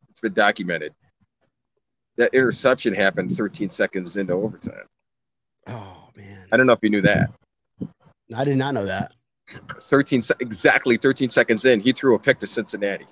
[0.10, 0.94] it's been documented.
[2.17, 4.88] That interception happened 13 seconds into overtime.
[5.67, 7.32] Oh man, I don't know if you knew that.
[8.36, 9.13] I did not know that.
[9.49, 13.06] 13 exactly 13 seconds in, he threw a pick to Cincinnati.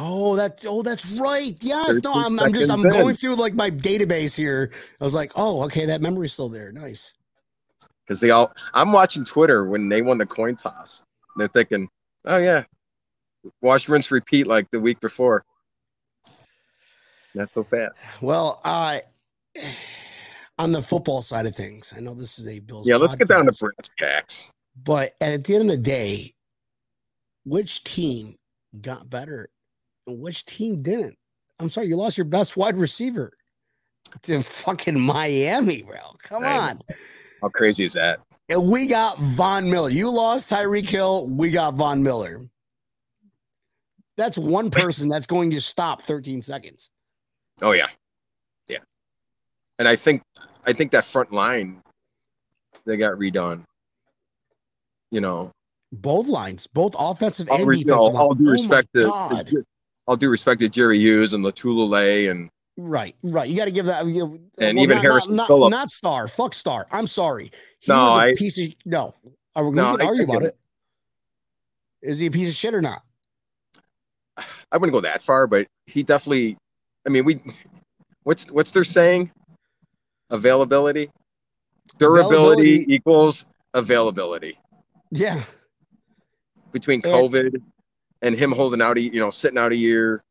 [0.00, 1.56] Oh, that's oh, that's right.
[1.60, 2.88] Yes, no, I'm, I'm just I'm in.
[2.88, 4.70] going through like my database here.
[5.00, 6.70] I was like, oh, okay, that memory's still there.
[6.70, 7.14] Nice.
[8.06, 11.02] Because they all, I'm watching Twitter when they won the coin toss.
[11.36, 11.88] They're thinking,
[12.26, 12.64] oh yeah,
[13.60, 15.44] wash, rinse, repeat like the week before.
[17.34, 18.04] Not so fast.
[18.20, 18.98] Well, uh,
[20.58, 22.88] on the football side of things, I know this is a Bills.
[22.88, 24.52] Yeah, let's get down to brass tacks.
[24.84, 26.32] But at the end of the day,
[27.44, 28.36] which team
[28.80, 29.48] got better
[30.06, 31.16] and which team didn't?
[31.58, 33.32] I'm sorry, you lost your best wide receiver
[34.22, 35.98] to fucking Miami, bro.
[36.22, 36.80] Come on.
[37.42, 38.20] How crazy is that?
[38.48, 39.90] And we got Von Miller.
[39.90, 41.28] You lost Tyreek Hill.
[41.28, 42.40] We got Von Miller.
[44.16, 46.90] That's one person that's going to stop 13 seconds.
[47.62, 47.86] Oh yeah,
[48.68, 48.78] yeah.
[49.78, 50.22] And I think
[50.66, 51.82] I think that front line
[52.84, 53.64] they got redone.
[55.10, 55.52] You know,
[55.92, 57.92] Both lines, both offensive all, and defensive.
[58.16, 59.64] all due Oh respect to, to
[60.06, 63.48] all due respect to Jerry Hughes and Lotulelei and Right, right.
[63.48, 64.06] You got to give that.
[64.06, 65.70] You, And even not, Harrison not, Phillips.
[65.72, 66.28] Not Star.
[66.28, 66.86] Fuck Star.
[66.92, 67.50] I'm sorry.
[67.80, 69.14] He No, was a I- piece of no.
[69.56, 70.56] Are we going to argue about it?
[72.02, 73.02] Is he a piece of shit or not?
[74.36, 76.56] I wouldn't go that far, but he definitely.
[77.06, 77.40] I mean, we.
[78.24, 79.30] What's what's their saying?
[80.30, 81.10] Availability,
[81.98, 82.94] durability Availability.
[82.94, 84.58] equals availability.
[85.10, 85.42] Yeah.
[86.72, 87.62] Between COVID
[88.20, 90.22] and him holding out, a, you know, sitting out a year,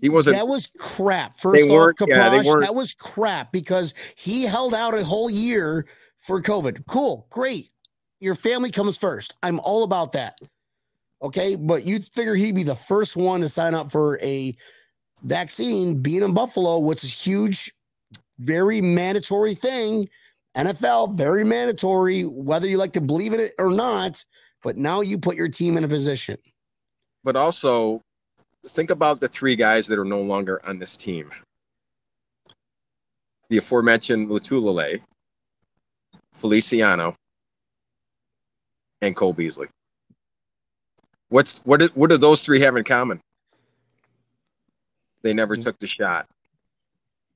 [0.00, 0.36] he wasn't.
[0.36, 1.40] That was crap.
[1.40, 5.86] First off, weren't- yeah, that was crap because he held out a whole year
[6.18, 6.86] for COVID.
[6.86, 7.70] Cool, great.
[8.20, 9.34] Your family comes first.
[9.42, 10.38] I'm all about that.
[11.20, 14.56] Okay, but you figure he'd be the first one to sign up for a
[15.22, 17.72] vaccine, being in Buffalo, which is huge,
[18.38, 20.08] very mandatory thing.
[20.56, 24.24] NFL, very mandatory, whether you like to believe in it or not.
[24.62, 26.36] But now you put your team in a position.
[27.24, 28.02] but also
[28.66, 31.30] think about the three guys that are no longer on this team.
[33.48, 35.00] The aforementioned Lotulelei,
[36.34, 37.16] Feliciano,
[39.00, 39.68] and Cole Beasley.
[41.28, 41.82] What's what?
[41.96, 43.20] What do those three have in common?
[45.22, 46.28] They never took the shot.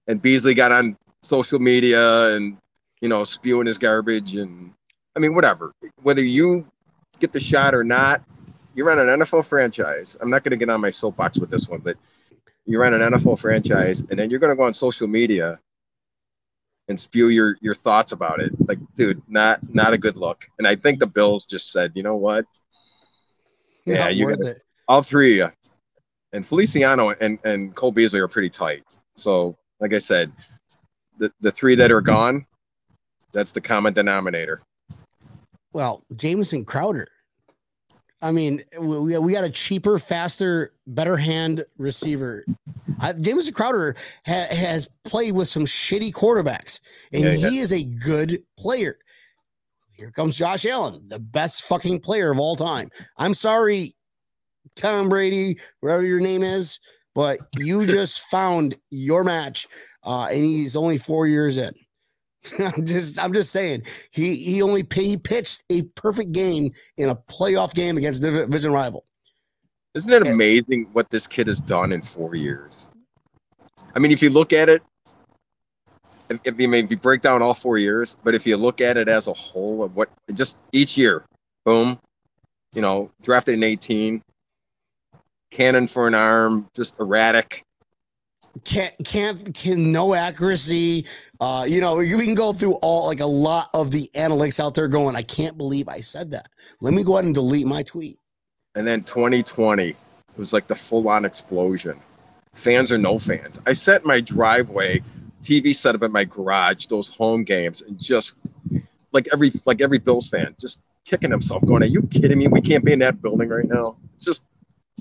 [0.07, 2.57] And Beasley got on social media and
[3.01, 4.73] you know spewing his garbage and
[5.17, 5.73] I mean whatever.
[6.03, 6.67] Whether you
[7.19, 8.23] get the shot or not,
[8.75, 10.17] you're on an NFL franchise.
[10.21, 11.97] I'm not going to get on my soapbox with this one, but
[12.67, 15.59] you're on an NFL franchise, and then you're going to go on social media
[16.89, 18.53] and spew your your thoughts about it.
[18.69, 20.47] Like, dude, not not a good look.
[20.59, 22.45] And I think the Bills just said, you know what?
[23.85, 24.59] Yeah, you it.
[24.89, 25.51] All three, uh,
[26.37, 28.85] and Feliciano and and Cole Beasley are pretty tight.
[29.17, 30.31] So, like I said,
[31.19, 32.47] the the three that are gone,
[33.33, 34.61] that's the common denominator.
[35.73, 37.09] Well, Jamison Crowder.
[38.23, 42.45] I mean, we, we- got a cheaper, faster, better hand receiver.
[42.99, 43.95] I, Jamison Crowder
[44.27, 46.81] ha, has played with some shitty quarterbacks,
[47.13, 48.99] and Yeah, he he is a good player.
[49.93, 52.91] Here comes Josh Allen, the best fucking player of all time.
[53.17, 53.96] I'm sorry,
[54.77, 56.79] Tom Brady, whatever your name is,
[57.15, 59.67] but you just found your match,
[60.05, 61.73] uh, and he's only four years in.
[62.59, 67.17] I'm just, I'm just saying, he he only he pitched a perfect game in a
[67.17, 69.05] playoff game against a division rival.
[69.95, 72.91] Isn't it amazing what this kid has done in four years?
[73.95, 74.83] I mean, if you look at it,
[76.29, 78.99] if, if, you if you break down all four years, but if you look at
[78.99, 81.25] it as a whole of what just each year,
[81.65, 81.99] boom,
[82.75, 84.23] you know, drafted in 18,
[85.57, 87.65] cannon for an arm, just erratic.
[88.65, 91.07] Can't can't can no accuracy.
[91.41, 94.75] Uh, you know, you can go through all like a lot of the analytics out
[94.75, 96.49] there going, I can't believe I said that.
[96.81, 98.19] Let me go ahead and delete my tweet.
[98.75, 99.97] And then 2020 it
[100.37, 102.01] was like the full on explosion.
[102.55, 103.61] Fans or no fans.
[103.67, 105.03] I set my driveway,
[105.43, 108.37] TV set up in my garage, those home games, and just
[109.13, 112.47] like every like every Bills fan, just kicking himself, going, Are you kidding me?
[112.49, 113.97] We can't be in that building right now.
[114.15, 114.45] It's just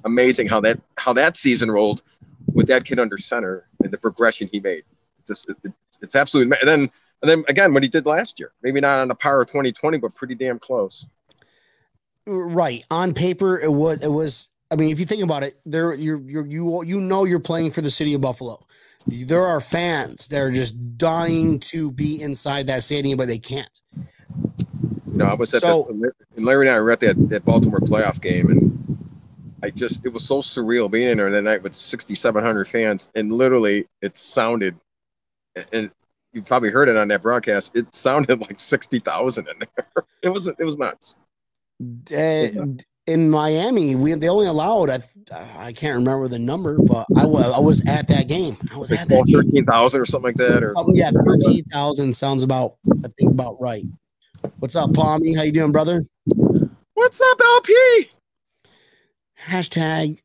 [0.04, 2.02] amazing how that how that season rolled
[2.54, 4.84] with that kid under center and the progression he made.
[5.26, 6.80] Just it, it- it's absolutely and then
[7.22, 8.52] and then again what he did last year.
[8.62, 11.06] Maybe not on the power of 2020, but pretty damn close.
[12.28, 12.84] Right.
[12.92, 16.20] On paper, it was it was I mean, if you think about it, there you're
[16.22, 18.60] you're you you know you're playing for the city of Buffalo.
[19.08, 23.70] There are fans that are just dying to be inside that stadium, but they can't.
[23.96, 27.46] You know, I was at So- the and Larry and I were at that, that
[27.46, 28.65] Baltimore playoff game, and
[29.66, 33.32] I just it was so surreal being in there that night with 6,700 fans, and
[33.32, 34.76] literally it sounded,
[35.74, 35.90] and
[36.34, 37.76] you probably heard it on that broadcast.
[37.76, 40.06] It sounded like 60,000 in there.
[40.22, 41.24] It was it was nuts.
[42.16, 42.48] Uh,
[43.06, 45.00] in Miami, we they only allowed I
[45.58, 48.58] I can't remember the number, but I was I was at that game.
[48.72, 49.42] I was at that game.
[49.42, 53.62] 13,000 or something like that, or Um, yeah, thirteen thousand sounds about I think about
[53.62, 53.86] right.
[54.60, 55.36] What's up, Palmy?
[55.36, 56.04] How you doing, brother?
[56.96, 58.10] what's up, LP?
[59.46, 60.20] Hashtag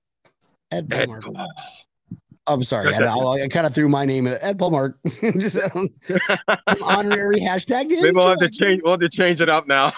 [0.70, 1.46] Ed Ed Palmark.
[2.46, 4.94] I'm sorry, I, I, I kind of threw my name in Ed Palmark.
[5.40, 5.88] Just um,
[6.84, 7.88] honorary hashtag.
[7.88, 8.82] Maybe we'll have to change.
[8.82, 9.92] We'll have to change it up now.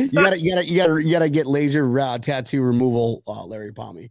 [0.00, 3.72] You gotta, you gotta, you gotta, you gotta get laser uh, tattoo removal, uh, Larry
[3.72, 4.10] Palmy,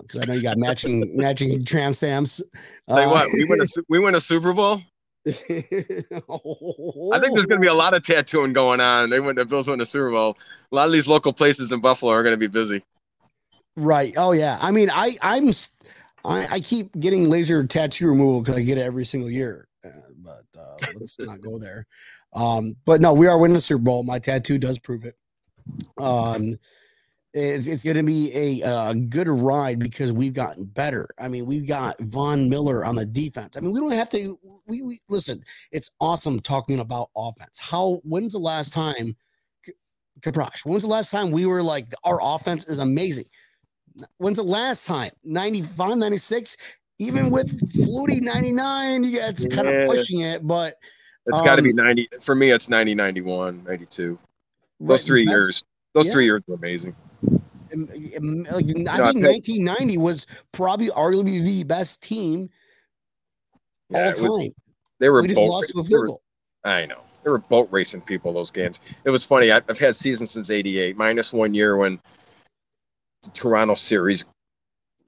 [0.00, 2.42] because I know you got matching matching tram stamps.
[2.88, 4.82] Uh, what, we win a we win a Super Bowl.
[5.26, 9.08] I think there's going to be a lot of tattooing going on.
[9.08, 10.36] They went, the Bills win the Super Bowl.
[10.70, 12.82] A lot of these local places in Buffalo are going to be busy.
[13.76, 14.14] Right.
[14.16, 14.58] Oh yeah.
[14.60, 15.50] I mean, I I'm
[16.24, 19.68] I, I keep getting laser tattoo removal because I get it every single year.
[19.84, 21.86] Uh, but uh, let's not go there.
[22.34, 24.02] Um, but no, we are winning the Super Bowl.
[24.02, 25.16] My tattoo does prove it.
[25.98, 26.56] Um,
[27.32, 28.30] it's, it's going to be
[28.62, 31.08] a uh, good ride because we've gotten better.
[31.18, 33.56] I mean, we've got Von Miller on the defense.
[33.56, 34.38] I mean, we don't have to.
[34.66, 35.44] We, we listen.
[35.72, 37.58] It's awesome talking about offense.
[37.58, 38.00] How?
[38.04, 39.16] When's the last time?
[40.20, 43.26] Kaprosch, when's the last time we were like our offense is amazing?
[44.18, 45.10] When's the last time?
[45.24, 46.56] 95, 96?
[46.98, 49.74] Even with Flutie 99, you it's kind Yeah.
[49.82, 50.74] of pushing it, but
[51.26, 52.08] It's got to be Um, 90.
[52.20, 54.18] For me, it's 90, 91, 92.
[54.78, 55.64] Those right, three years.
[55.94, 56.12] Those yeah.
[56.12, 56.94] three years were amazing.
[57.72, 62.50] um, um, Like, I know, I think picked- 1990 was probably arguably the best team
[63.90, 64.54] Yeah, all it was- time.
[65.00, 66.22] they were We just lost to a field goal.
[66.64, 67.00] I know.
[67.24, 68.80] They were boat racing people, those games.
[69.04, 69.50] It was funny.
[69.50, 71.98] I- I've had seasons since 88, minus one year when
[73.24, 74.24] the Toronto series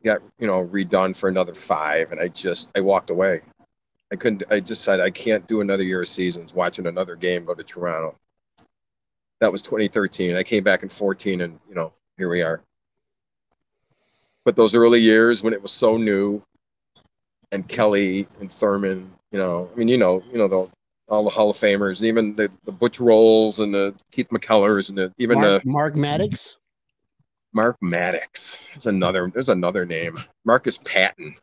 [0.04, 2.12] got, you know, redone for another five.
[2.12, 3.40] And I just, I walked away.
[4.12, 7.44] I couldn't, I just said, I can't do another year of seasons watching another game
[7.44, 8.16] go to Toronto.
[9.40, 10.36] That was 2013.
[10.36, 12.62] I came back in 14 and, you know, here we are.
[14.44, 16.40] but those early years when it was so new,
[17.52, 20.68] and Kelly and Thurman, you know, I mean, you know, you know, the,
[21.08, 24.98] all the Hall of Famers, even the, the Butch Rolles and the Keith McKellers and
[24.98, 26.56] the, even Mark, the Mark Maddox.
[27.56, 28.58] Mark Maddox.
[28.74, 29.30] There's another.
[29.32, 30.14] There's another name.
[30.44, 31.34] Marcus Patton.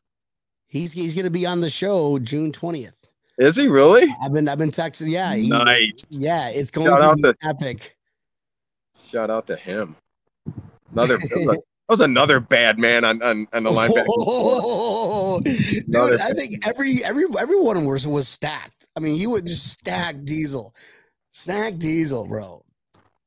[0.70, 2.96] He's he's gonna be on the show June twentieth.
[3.40, 4.16] Is he really?
[4.24, 5.10] I've been I've been texting.
[5.10, 6.04] Yeah, Nice.
[6.12, 7.98] Yeah, it's going Shout to be to- epic.
[9.08, 9.96] Shout out to him.
[10.92, 11.18] Another.
[11.18, 14.06] that, was a- that was another bad man on on, on the linebacker.
[14.08, 18.88] Oh, dude, I think every every everyone was was stacked.
[18.96, 20.72] I mean, you would just stack Diesel,
[21.32, 22.64] stack Diesel, bro.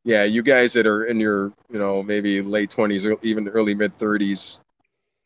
[0.06, 3.74] Yeah, you guys that are in your, you know, maybe late twenties or even early
[3.74, 4.60] mid thirties.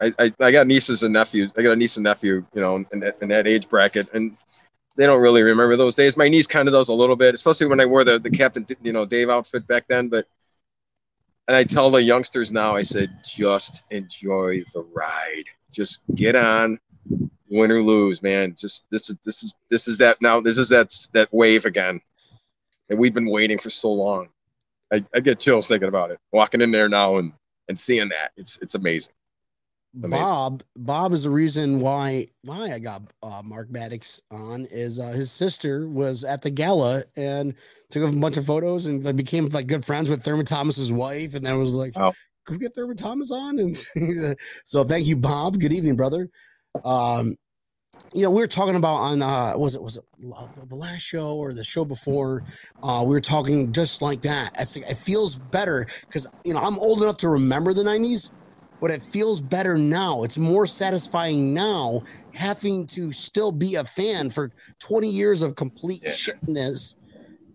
[0.00, 1.52] I, I, I got nieces and nephews.
[1.54, 4.34] I got a niece and nephew, you know, in that, in that age bracket, and
[4.96, 6.16] they don't really remember those days.
[6.16, 8.64] My niece kind of does a little bit, especially when I wore the the Captain,
[8.82, 10.08] you know, Dave outfit back then.
[10.08, 10.26] But
[11.46, 15.44] and I tell the youngsters now, I said, just enjoy the ride.
[15.70, 16.80] Just get on,
[17.50, 18.54] win or lose, man.
[18.58, 20.40] Just this is this is this is that now.
[20.40, 22.00] This is that that wave again,
[22.88, 24.30] and we've been waiting for so long.
[24.92, 26.18] I, I get chills thinking about it.
[26.32, 27.32] Walking in there now and
[27.68, 29.12] and seeing that, it's it's amazing.
[30.02, 30.24] Amazing.
[30.24, 35.08] Bob Bob is the reason why why I got uh, Mark Maddox on is uh,
[35.08, 37.54] his sister was at the gala and
[37.90, 41.34] took a bunch of photos and they became like good friends with Thurman Thomas's wife
[41.34, 42.12] and then was like Wow.
[42.46, 43.76] could we get Thurman Thomas on and
[44.64, 46.30] so thank you Bob good evening brother
[46.84, 47.34] um
[48.12, 50.04] you know we were talking about on uh was it was it
[50.68, 52.42] the last show or the show before
[52.82, 56.60] uh we were talking just like that it's like, it feels better because you know
[56.60, 58.30] I'm old enough to remember the 90s
[58.80, 60.22] but it feels better now.
[60.22, 62.00] It's more satisfying now
[62.32, 66.10] having to still be a fan for 20 years of complete Yeah.
[66.12, 66.94] shitness.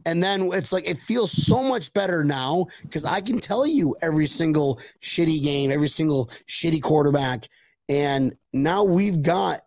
[0.06, 3.96] And then it's like it feels so much better now because I can tell you
[4.04, 7.48] every single shitty game, every single shitty quarterback.
[7.90, 9.62] And now we've got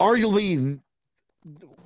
[0.00, 0.80] arguably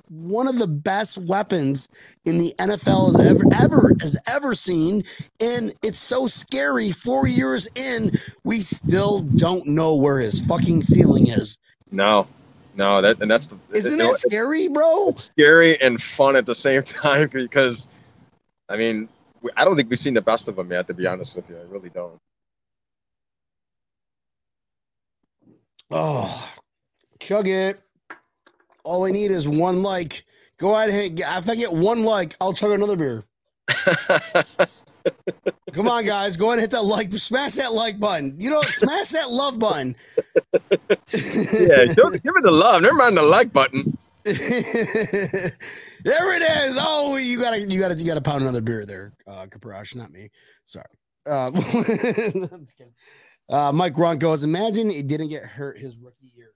[0.09, 1.87] one of the best weapons
[2.25, 5.03] in the NFL has ever ever has ever seen.
[5.39, 6.91] And it's so scary.
[6.91, 8.11] Four years in,
[8.43, 11.57] we still don't know where his fucking ceiling is.
[11.91, 12.27] No,
[12.75, 13.57] no, that and that's the.
[13.75, 15.13] Isn't it scary, bro?
[15.15, 17.87] scary and fun at the same time because,
[18.67, 19.09] I mean,
[19.55, 20.87] I don't think we've seen the best of them yet.
[20.87, 22.19] To be honest with you, I really don't.
[25.91, 26.53] Oh,
[27.19, 27.79] chug it.
[28.89, 30.25] All I need is one like.
[30.57, 30.89] Go ahead.
[30.89, 33.23] Hey, if I get one like, I'll chug another beer.
[35.73, 36.35] Come on, guys.
[36.35, 37.13] Go ahead and hit that like.
[37.13, 38.35] Smash that like button.
[38.39, 39.95] You know, smash that love button.
[41.13, 42.81] yeah, don't give it the love.
[42.81, 43.95] Never mind the like button.
[44.23, 45.53] there
[46.35, 46.79] it is.
[46.81, 50.31] Oh, you gotta, you gotta, you gotta pound another beer there, uh, Kaprosch, not me.
[50.65, 50.85] Sorry.
[51.29, 51.51] Uh,
[53.49, 54.43] uh, Mike Grunt goes.
[54.43, 56.53] Imagine he didn't get hurt his rookie year.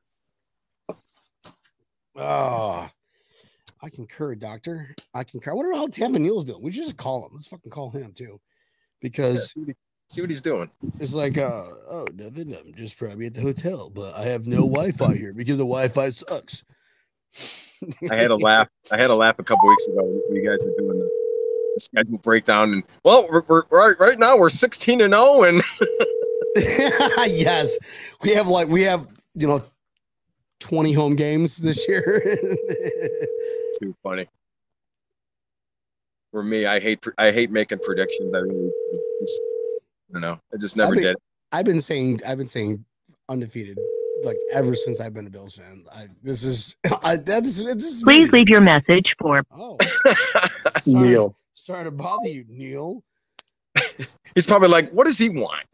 [2.16, 2.90] Oh,
[3.82, 4.96] I concur, Doctor.
[5.14, 5.52] I concur.
[5.52, 6.62] I wonder how Tampa Neal's doing.
[6.62, 7.32] We should just call him.
[7.34, 8.40] Let's fucking call him too,
[9.02, 9.76] because See what,
[10.10, 10.70] see what he's doing.
[11.00, 12.56] it's like, uh, oh, nothing.
[12.56, 16.12] I'm just probably at the hotel, but I have no Wi-Fi here because the Wi-Fi
[16.12, 16.64] sucks.
[18.10, 18.70] I had a laugh.
[18.92, 21.10] I had a laugh a couple weeks ago when you guys were doing the,
[21.80, 25.62] schedule breakdown, and well, we're, we're right right now we're sixteen and zero, and
[26.56, 27.78] yes,
[28.22, 29.62] we have like we have you know
[30.64, 32.22] twenty home games this year.
[33.82, 34.28] too funny.
[36.32, 38.34] For me, I hate I hate making predictions.
[38.34, 38.72] I really
[39.22, 39.42] just,
[40.10, 40.40] I don't know.
[40.54, 41.18] I just never I mean, did.
[41.52, 42.84] I've been saying I've been saying
[43.30, 43.78] undefeated
[44.24, 45.84] like ever since I've been a Bills fan.
[45.94, 48.40] I this is I that's this is Please me.
[48.40, 49.78] leave your message for Oh,
[50.82, 51.36] sorry, Neil.
[51.54, 53.04] Sorry to bother you, Neil.
[54.34, 55.66] He's probably like, "What does he want?"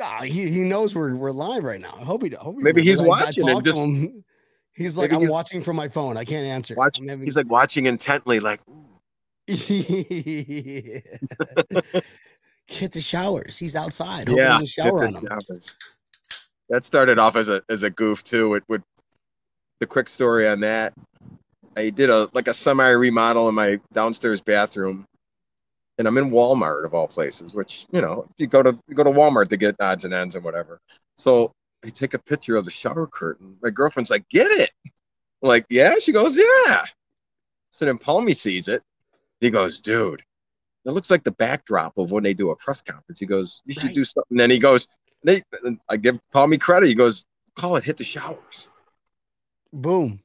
[0.00, 1.94] Nah, he, he knows we're we're live right now.
[2.00, 2.34] I hope he.
[2.34, 4.24] I hope he Maybe he's I- I watching and talked just- him.
[4.72, 6.16] He's like, I'm watching from my phone.
[6.16, 6.74] I can't answer.
[6.74, 8.60] Watch- having- He's like watching intently, like,
[9.46, 11.02] Hit
[12.92, 13.58] the showers.
[13.58, 14.28] He's outside.
[14.28, 15.26] Hope "Yeah." shower on him.
[15.28, 15.74] showers.
[16.70, 18.54] That started off as a as a goof too.
[18.54, 18.82] It would
[19.80, 20.94] the quick story on that.
[21.76, 25.04] I did a like a semi remodel in my downstairs bathroom,
[26.00, 27.54] and I'm in Walmart of all places.
[27.54, 30.34] Which you know, you go to you go to Walmart to get odds and ends
[30.34, 30.80] and whatever.
[31.18, 31.52] So
[31.84, 33.56] I take a picture of the shower curtain.
[33.62, 36.84] My girlfriend's like, "Get it?" I'm like, "Yeah." She goes, "Yeah."
[37.70, 38.82] So then Palmy sees it.
[39.40, 40.22] He goes, "Dude,
[40.86, 43.74] it looks like the backdrop of when they do a press conference." He goes, "You
[43.74, 43.94] should Right.
[43.94, 44.88] do something." And then he goes,
[45.22, 46.86] they, and I give Palmy credit.
[46.86, 47.26] He goes,
[47.56, 48.70] "Call it hit the showers."
[49.70, 50.18] Boom.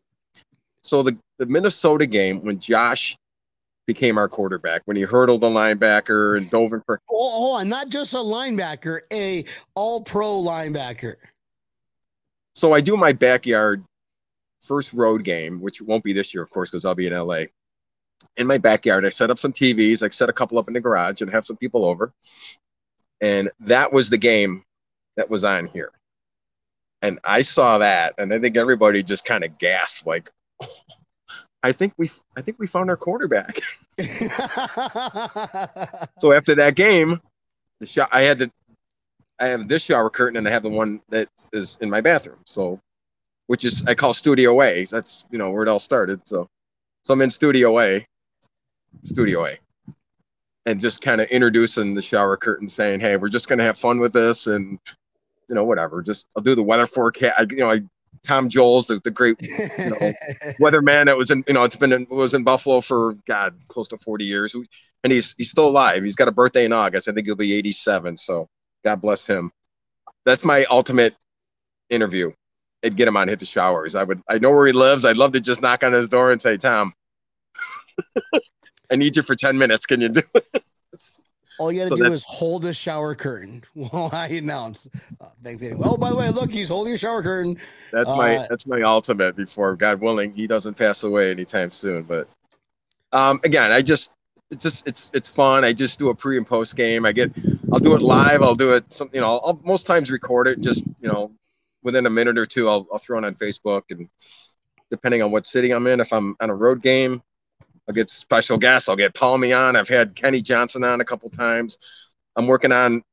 [0.83, 3.17] So the, the Minnesota game when Josh
[3.85, 7.01] became our quarterback when he hurdled a linebacker and dove in for.
[7.09, 11.15] Oh, hold on, not just a linebacker, a all pro linebacker.
[12.53, 13.83] So I do my backyard
[14.61, 17.43] first road game, which won't be this year, of course, because I'll be in LA.
[18.37, 20.03] In my backyard, I set up some TVs.
[20.03, 22.13] I set a couple up in the garage and have some people over.
[23.21, 24.63] And that was the game
[25.17, 25.91] that was on here.
[27.01, 30.29] And I saw that, and I think everybody just kind of gasped, like,
[31.65, 33.59] I think we I think we found our quarterback.
[36.19, 37.19] so after that game,
[37.79, 38.51] the shot I had to
[39.39, 42.37] I have this shower curtain and I have the one that is in my bathroom.
[42.45, 42.79] So
[43.47, 44.85] which is I call Studio A.
[44.85, 46.21] That's you know where it all started.
[46.27, 46.47] So
[47.03, 48.05] so I'm in Studio A,
[49.01, 49.57] Studio A,
[50.67, 53.97] and just kind of introducing the shower curtain, saying, "Hey, we're just gonna have fun
[53.97, 54.77] with this, and
[55.49, 56.03] you know whatever.
[56.03, 57.33] Just I'll do the weather forecast.
[57.39, 57.81] I, you know, I
[58.23, 59.49] Tom Jolls, the, the great you
[59.89, 60.13] know,
[60.61, 63.87] weatherman that was in, you know, it's been in, was in Buffalo for God close
[63.89, 64.55] to 40 years,
[65.03, 66.03] and he's he's still alive.
[66.03, 67.07] He's got a birthday in August.
[67.07, 68.17] I think he'll be 87.
[68.17, 68.49] So
[68.83, 69.51] God bless him.
[70.25, 71.15] That's my ultimate
[71.89, 72.31] interview.
[72.83, 73.95] And get him on hit the showers.
[73.95, 74.21] I would.
[74.29, 75.05] I know where he lives.
[75.05, 76.93] I'd love to just knock on his door and say, Tom,
[78.91, 79.87] I need you for 10 minutes.
[79.87, 80.63] Can you do it?
[81.57, 84.87] All you got to so do is hold a shower curtain while I announce
[85.21, 85.81] uh, Thanksgiving.
[85.83, 87.57] Oh, by the way, look, he's holding a shower curtain.
[87.91, 89.35] That's uh, my that's my ultimate.
[89.35, 92.03] Before God willing, he doesn't pass away anytime soon.
[92.03, 92.27] But
[93.11, 94.13] um, again, I just
[94.51, 95.63] it's just it's it's fun.
[95.63, 97.05] I just do a pre and post game.
[97.05, 97.31] I get
[97.71, 98.41] I'll do it live.
[98.41, 100.61] I'll do it some you know I'll most times record it.
[100.61, 101.31] Just you know
[101.83, 104.09] within a minute or two, I'll I'll throw it on Facebook and
[104.89, 105.99] depending on what city I'm in.
[105.99, 107.21] If I'm on a road game,
[107.87, 108.89] I'll get special guests.
[108.89, 109.75] I'll get Palmy on.
[109.75, 111.77] I've had Kenny Johnson on a couple times.
[112.35, 113.03] I'm working on.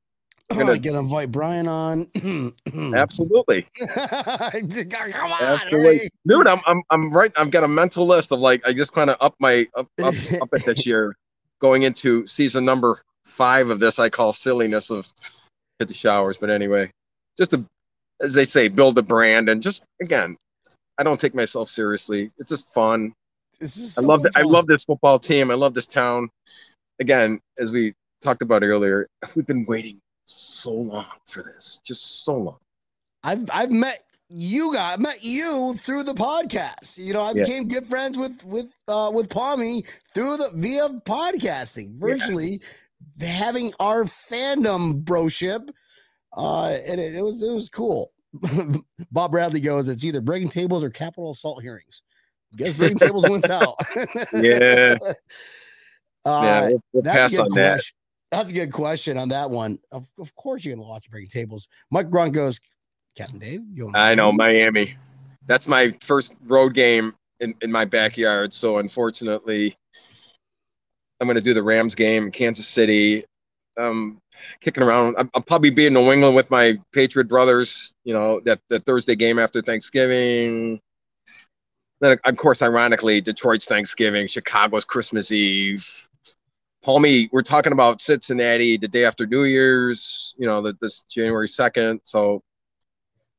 [0.50, 2.08] I'm oh, gonna oh, get invite Brian on.
[2.94, 3.66] absolutely.
[3.88, 6.00] Come on, absolutely.
[6.26, 6.46] dude.
[6.46, 7.32] I'm, I'm I'm right.
[7.36, 10.14] I've got a mental list of like I just kind of up my up up,
[10.40, 11.16] up at this year,
[11.58, 13.98] going into season number five of this.
[13.98, 15.10] I call silliness of
[15.78, 16.36] hit the showers.
[16.36, 16.90] But anyway,
[17.38, 17.64] just to
[18.20, 20.36] as they say, build a brand and just again,
[20.98, 22.30] I don't take myself seriously.
[22.38, 23.14] It's just fun.
[23.62, 25.50] I love I love this football team.
[25.50, 26.30] I love this town.
[27.00, 32.36] Again, as we talked about earlier, we've been waiting so long for this, just so
[32.36, 32.58] long.
[33.24, 36.98] I've I've met you guys, met you through the podcast.
[36.98, 37.42] You know, I yeah.
[37.42, 39.84] became good friends with with uh with Palmy
[40.14, 42.60] through the via podcasting, virtually
[43.18, 43.26] yeah.
[43.26, 45.68] having our fandom broship.
[46.34, 48.12] Uh, and it, it was it was cool.
[49.12, 52.02] Bob Bradley goes, it's either breaking tables or Capitol assault hearings.
[52.56, 53.76] Guess breaking tables wins out.
[54.32, 54.96] yeah.
[56.24, 57.54] Uh, yeah, we'll, we'll pass on question.
[57.56, 57.80] that.
[58.30, 59.80] That's a good question on that one.
[59.90, 61.66] Of, of course, you're gonna watch breaking tables.
[61.90, 62.60] Mike Grunt goes,
[63.16, 63.62] Captain Dave.
[63.94, 64.96] I know Miami.
[65.46, 68.54] That's my first road game in, in my backyard.
[68.54, 69.76] So unfortunately,
[71.20, 73.24] I'm gonna do the Rams game, in Kansas City.
[73.76, 74.18] Um,
[74.60, 75.16] kicking around.
[75.18, 77.92] I'll, I'll probably be in New England with my Patriot brothers.
[78.04, 80.80] You know that the Thursday game after Thanksgiving
[82.02, 86.08] then, of course, ironically, Detroit's Thanksgiving, Chicago's Christmas Eve.
[86.82, 91.46] Palmy, we're talking about Cincinnati the day after New Year's, you know, that this January
[91.46, 92.00] 2nd.
[92.02, 92.42] So,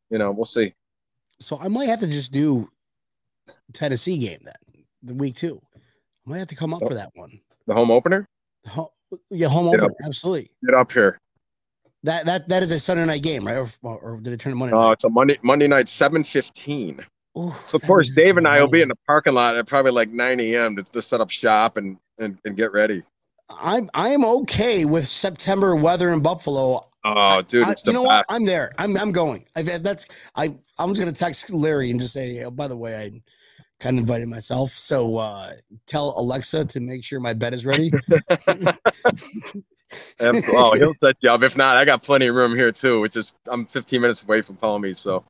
[0.10, 0.74] you know, we'll see.
[1.42, 2.70] So I might have to just do
[3.74, 5.62] Tennessee game then, the week two.
[5.76, 7.38] I might have to come up oh, for that one.
[7.68, 8.30] The home opener?
[8.64, 8.88] The home,
[9.30, 9.92] yeah, home Get opener.
[9.92, 10.06] Up.
[10.06, 10.50] Absolutely.
[10.66, 11.20] Get up here.
[12.04, 13.58] That that that is a Sunday night game, right?
[13.58, 14.76] Or, or did it turn to Monday?
[14.76, 17.00] Oh, uh, it's a Monday Monday night, seven fifteen.
[17.38, 19.92] Ooh, so of course, Dave and I will be in the parking lot at probably
[19.92, 20.76] like 9 a.m.
[20.76, 23.02] To, to set up shop and, and and get ready.
[23.50, 26.88] I'm I'm okay with September weather in Buffalo.
[27.06, 28.26] Oh, dude, I, you know what?
[28.30, 28.72] I'm there.
[28.78, 29.46] I'm I'm going.
[29.56, 30.06] I, that's
[30.36, 30.56] I.
[30.80, 33.22] I'm just gonna text Larry and just say, oh, by the way, I
[33.80, 34.72] kind of invited myself.
[34.72, 35.54] So uh,
[35.86, 37.92] tell Alexa to make sure my bed is ready.
[40.20, 41.44] oh, he'll set you up.
[41.44, 43.02] If not, I got plenty of room here too.
[43.02, 45.26] Which is I'm 15 minutes away from Palmy, so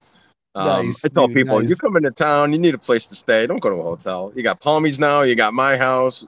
[0.55, 1.69] um, nice, I tell dude, people, nice.
[1.69, 3.47] you come into town, you need a place to stay.
[3.47, 4.31] Don't go to a hotel.
[4.35, 5.21] You got Palmies now.
[5.21, 6.27] You got my house.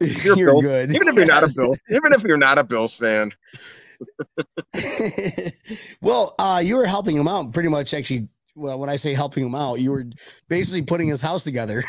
[0.00, 0.92] You're, you're good.
[0.92, 3.32] Even if you're not a Bill, even if you're not a Bills fan.
[6.00, 7.92] well, uh, you were helping him out pretty much.
[7.92, 10.04] Actually, well, when I say helping him out, you were
[10.48, 11.82] basically putting his house together.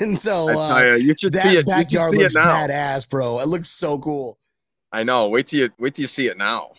[0.00, 1.66] and so uh, you, you should that see it.
[1.66, 3.38] backyard looks badass, bro.
[3.38, 4.36] It looks so cool.
[4.90, 5.28] I know.
[5.28, 6.72] Wait till you wait till you see it now.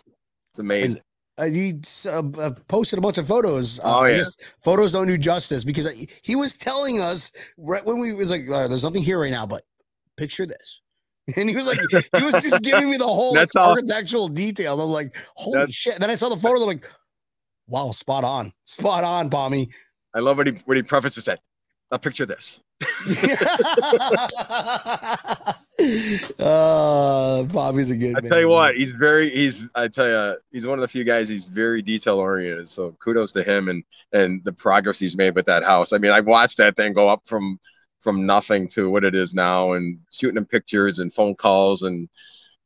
[0.51, 1.01] It's amazing
[1.37, 3.79] uh, he uh, uh, posted a bunch of photos.
[3.79, 4.23] Uh, oh yeah,
[4.63, 8.83] photos don't do justice because he was telling us right when we was like, "There's
[8.83, 9.63] nothing here right now, but
[10.17, 10.81] picture this."
[11.37, 14.81] And he was like, he was just giving me the whole like, architectural details.
[14.81, 15.99] I'm like, holy that's, shit.
[15.99, 16.61] Then I saw the photo.
[16.61, 16.89] I'm like,
[17.67, 19.69] wow, spot on, spot on, Palmy.
[20.15, 21.39] I love what he what he prefaces that.
[21.91, 22.63] Now picture this.
[26.39, 28.15] uh, Bobby's a good.
[28.15, 28.55] I tell you man.
[28.55, 31.81] what, he's very he's I tell you he's one of the few guys he's very
[31.81, 32.69] detail oriented.
[32.69, 35.93] So kudos to him and and the progress he's made with that house.
[35.93, 37.59] I mean, I watched that thing go up from
[37.99, 42.09] from nothing to what it is now, and shooting him pictures and phone calls and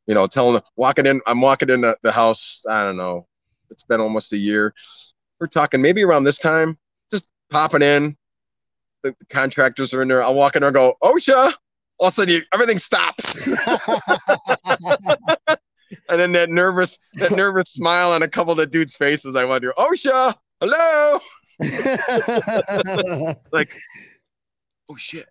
[0.06, 1.20] you know telling walking in.
[1.26, 2.62] I'm walking in the, the house.
[2.68, 3.26] I don't know.
[3.70, 4.74] It's been almost a year.
[5.40, 6.78] We're talking maybe around this time.
[7.10, 8.16] Just popping in.
[9.02, 10.22] The, the contractors are in there.
[10.22, 11.54] I'll walk in there and go, OSHA.
[11.98, 13.48] All of a sudden, you, everything stops.
[16.08, 19.36] And then that nervous, that nervous smile on a couple of the dudes' faces.
[19.36, 21.20] I wonder, OSHA, hello.
[23.52, 23.72] Like,
[24.90, 25.26] oh shit.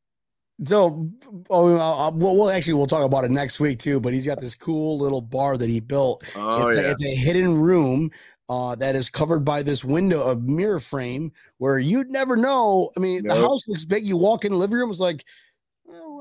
[0.64, 1.10] So,
[1.50, 4.00] oh, uh, well, we'll actually we'll talk about it next week too.
[4.00, 6.24] But he's got this cool little bar that he built.
[6.36, 6.88] Oh it's, yeah.
[6.88, 8.10] a, it's a hidden room
[8.48, 12.90] uh, that is covered by this window, a mirror frame, where you'd never know.
[12.96, 14.04] I mean, the house looks big.
[14.04, 15.26] You walk in the living room, it's like,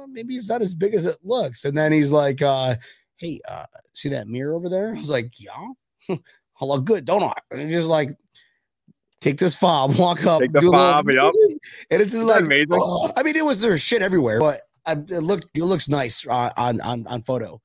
[0.04, 1.64] well, maybe it's not as big as it looks.
[1.64, 2.76] And then he's like, uh,
[3.16, 5.68] "Hey, uh, see that mirror over there?" I was like, "Yeah,
[6.60, 8.10] I look good, don't I?" And just like.
[9.20, 11.06] Take this fob, walk up, Take the do a little- fob,
[11.90, 12.66] and it's just Isn't like amazing?
[12.72, 16.26] oh, I mean, it was there's shit everywhere, but I, it looked it looks nice
[16.26, 17.58] on on on, on photo.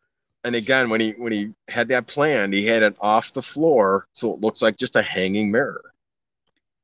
[0.46, 4.08] And again, when he when he had that planned, he had it off the floor,
[4.14, 5.82] so it looks like just a hanging mirror.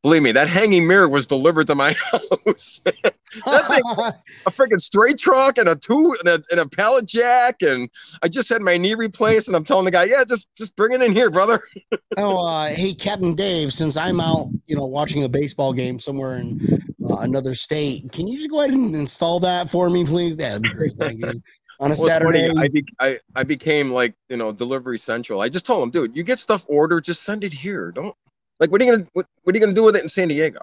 [0.05, 2.79] Believe me, that hanging mirror was delivered to my house.
[2.85, 7.89] a freaking straight truck and a two and a, and a pallet jack, and
[8.21, 10.93] I just had my knee replaced, and I'm telling the guy, yeah, just just bring
[10.93, 11.59] it in here, brother.
[12.17, 16.37] oh, uh, hey, Captain Dave, since I'm out, you know, watching a baseball game somewhere
[16.37, 16.61] in
[17.09, 20.37] uh, another state, can you just go ahead and install that for me, please?
[20.37, 20.93] That'd be great.
[20.99, 21.29] Thank you.
[21.29, 21.41] On a
[21.79, 25.41] Well, it's funny, Saturday, I, be, I I became like you know delivery central.
[25.41, 27.91] I just told him, dude, you get stuff ordered, just send it here.
[27.91, 28.15] Don't
[28.59, 30.27] like what are you gonna what, what are you gonna do with it in San
[30.27, 30.59] Diego?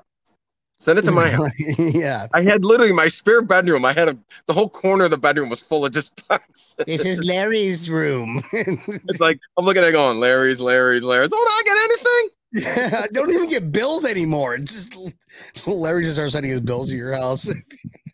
[0.77, 1.51] Send it to my house.
[1.79, 2.27] yeah.
[2.35, 3.85] I had literally my spare bedroom.
[3.85, 6.77] I had a the whole corner of the bedroom was full of just boxes.
[6.87, 8.43] This is Larry's room.
[8.53, 11.29] It's like I'm looking at it going, Larry's, Larry's, Larry's.
[11.31, 12.29] Don't I get anything?
[12.55, 14.55] Yeah, don't even get bills anymore.
[14.57, 17.51] It's just Larry just starts sending his bills to your house.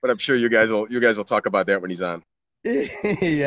[0.01, 2.23] But I'm sure you guys will you guys will talk about that when he's on.
[2.65, 2.83] yeah,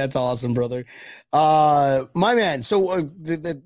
[0.04, 0.84] it's awesome, brother.
[1.32, 2.64] Uh, my man.
[2.64, 3.04] So, uh,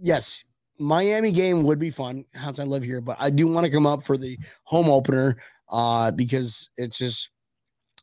[0.01, 0.43] yes,
[0.79, 2.25] Miami game would be fun.
[2.33, 5.37] How's I live here, but I do want to come up for the home opener
[5.69, 7.31] uh, because it's just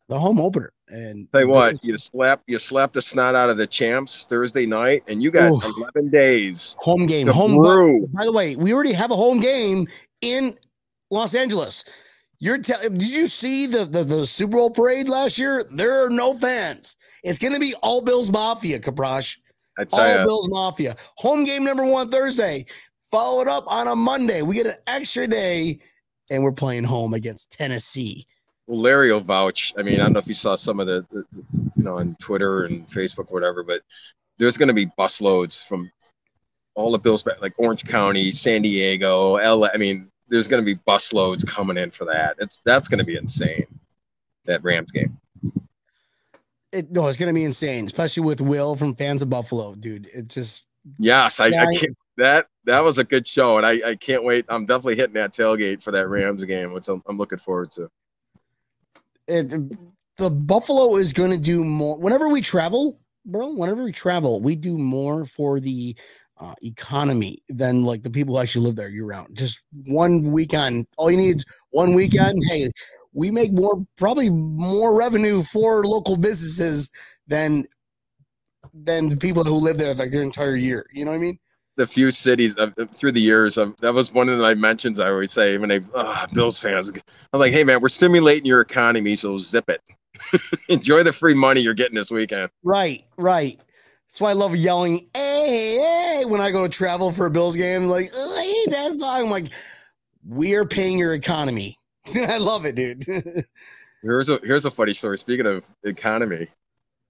[0.09, 0.73] the home opener.
[0.89, 4.67] And Tell you what, you slap you slap the snot out of the champs Thursday
[4.67, 5.65] night, and you got Oof.
[5.95, 7.57] 11 days home game, home.
[7.57, 8.07] By, brew.
[8.13, 9.87] by the way, we already have a home game
[10.21, 10.55] in
[11.11, 11.85] Los Angeles.
[12.39, 12.99] You're telling?
[12.99, 15.65] Did you see the, the the Super Bowl parade last year?
[15.71, 16.97] There are no fans.
[17.23, 19.37] It's going to be all Bills Mafia, Kaprosch.
[19.79, 20.97] All you, Bills Mafia.
[21.19, 22.67] Home game number one Thursday.
[23.11, 24.43] Follow it up on a Monday.
[24.43, 25.81] We get an extra day,
[26.31, 28.27] and we're playing home against Tennessee.
[28.67, 29.75] well, Larry will vouch.
[29.77, 31.25] I mean, I don't know if you saw some of the, the
[31.77, 33.83] you know, on Twitter and Facebook, or whatever, but
[34.39, 35.91] there's going to be busloads from
[36.75, 39.69] all the Bills, like Orange County, San Diego, LA.
[39.75, 42.37] I mean, there's going to be busloads coming in for that.
[42.39, 43.67] It's that's going to be insane.
[44.47, 45.19] That Rams game.
[46.73, 50.07] It, no, it's gonna be insane, especially with Will from fans of Buffalo, dude.
[50.15, 50.65] It just
[50.99, 51.97] Yes, I, I- can't.
[52.19, 54.45] That that was a good show, and I, I can't wait.
[54.51, 57.91] I'm definitely hitting that tailgate for that Rams game, which I'm, I'm looking forward to.
[59.29, 59.49] it,
[60.19, 63.49] the Buffalo is gonna do more whenever we travel, bro.
[63.49, 65.97] Whenever we travel, we do more for the
[66.39, 69.35] uh, economy than like the people who actually live there year round.
[69.37, 72.43] Just one weekend, all you need is one weekend.
[72.47, 72.69] Hey,
[73.13, 76.91] we make more, probably more revenue for local businesses
[77.27, 77.65] than
[78.75, 80.87] than the people who live there like their entire year.
[80.93, 81.39] You know what I mean?
[81.77, 84.99] The few cities uh, through the years, um, that was one of my mentions.
[84.99, 86.93] I always say when they uh, Bills fans,
[87.33, 89.81] I'm like, hey man, we're stimulating your economy, so zip it.
[90.69, 92.51] Enjoy the free money you're getting this weekend.
[92.63, 93.59] Right, right.
[94.09, 97.57] That's why I love yelling, hey, hey, when I go to travel for a Bills
[97.57, 97.87] game.
[97.87, 99.23] Like, oh, I hate that song.
[99.23, 99.47] I'm like,
[100.29, 101.79] we are paying your economy.
[102.17, 103.05] I love it, dude.
[104.03, 105.17] Here's a here's a funny story.
[105.17, 106.49] Speaking of economy,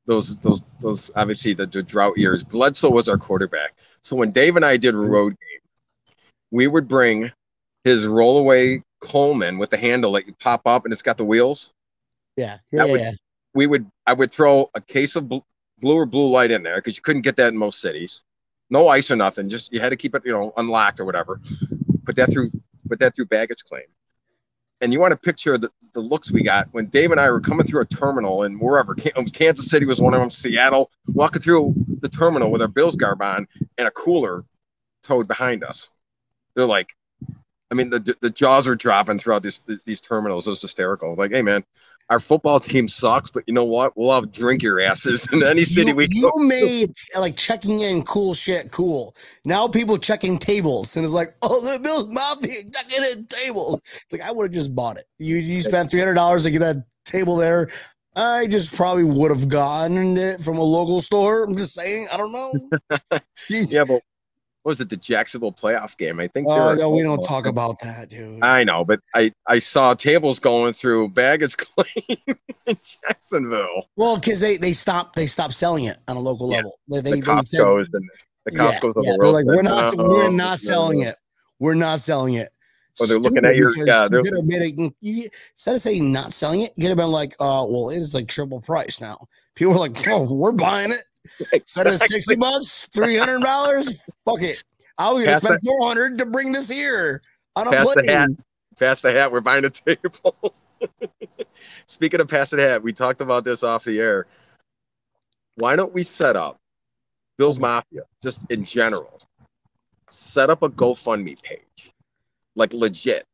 [0.05, 2.45] those those those obviously the, the drought years.
[2.45, 3.73] Bledsoe was our quarterback.
[4.03, 6.15] So when Dave and I did road game,
[6.51, 7.31] we would bring
[7.85, 11.73] his rollaway Coleman with the handle that you pop up and it's got the wheels.
[12.37, 13.13] yeah, yeah, would- yeah.
[13.55, 15.39] We would I would throw a case of bl-
[15.79, 18.23] blue or blue light in there because you couldn't get that in most cities.
[18.69, 19.49] No ice or nothing.
[19.49, 21.41] Just you had to keep it you know unlocked or whatever.
[22.05, 22.51] Put that through
[22.87, 23.85] put that through baggage claim.
[24.83, 27.41] And you want to picture the, the looks we got when Dave and I were
[27.41, 31.41] coming through a terminal and wherever um, Kansas City was one of them, Seattle, walking
[31.41, 33.47] through the terminal with our Bills garb on
[33.79, 34.45] and a cooler
[35.03, 35.93] towed behind us.
[36.55, 36.95] They're like,
[37.71, 40.47] I mean, the the jaws are dropping throughout these these terminals.
[40.47, 41.15] It was hysterical.
[41.15, 41.65] Like, hey man,
[42.13, 43.97] our football team sucks, but you know what?
[43.97, 46.45] We'll have drink your asses in any city you, we you go.
[46.45, 49.17] made like checking in cool shit cool.
[49.47, 53.81] Now people checking tables and it's like, oh, the Bills Mafia checking in tables.
[54.13, 55.07] Like I would have just bought it.
[55.19, 57.71] You you spent three hundred dollars to get that table there.
[58.15, 61.45] I just probably would have gotten it from a local store.
[61.45, 62.09] I'm just saying.
[62.13, 62.53] I don't know.
[63.49, 64.03] Yeah, but
[64.63, 64.89] what was it?
[64.91, 66.21] The Jacksonville playoff game?
[66.21, 66.47] I think.
[66.49, 68.43] Oh no, we don't talk about that, dude.
[68.43, 72.37] I know, but I I saw tables going through baggage claim
[72.67, 73.89] in Jacksonville.
[73.97, 76.57] Well, because they they stopped they stopped selling it on a local Yeah.
[76.59, 76.79] level.
[76.89, 78.09] They, they, The they said, Costco's and
[78.47, 79.35] the Yeah, Costco's of yeah, the they're world.
[79.35, 81.09] like, we're not No, we're not selling no.
[81.09, 81.17] it.
[81.59, 82.49] We're not selling it.
[83.01, 86.33] Or they're looking at your- yeah, they're- could have it, you, instead of saying not
[86.35, 89.17] selling it, you could have been like, uh, well, it is like triple price now.
[89.55, 91.03] People were like, oh, we're buying it.
[91.53, 93.85] Instead of 60 bucks, $300,
[94.25, 94.59] fuck it.
[94.99, 97.23] I was going to spend 400 to bring this here
[97.57, 98.29] on a Pass the hat.
[98.79, 99.31] Pass the hat.
[99.31, 100.55] We're buying a table.
[101.87, 104.27] Speaking of pass the hat, we talked about this off the air.
[105.57, 106.59] Why don't we set up
[107.39, 109.21] Bill's Mafia, just in general?
[110.09, 111.93] Set up a GoFundMe page,
[112.57, 113.27] like legit,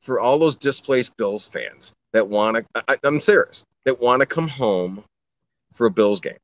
[0.00, 2.98] for all those displaced Bills fans that want to.
[3.04, 3.64] I'm serious.
[3.84, 5.02] That want to come home
[5.74, 6.36] for a Bills game.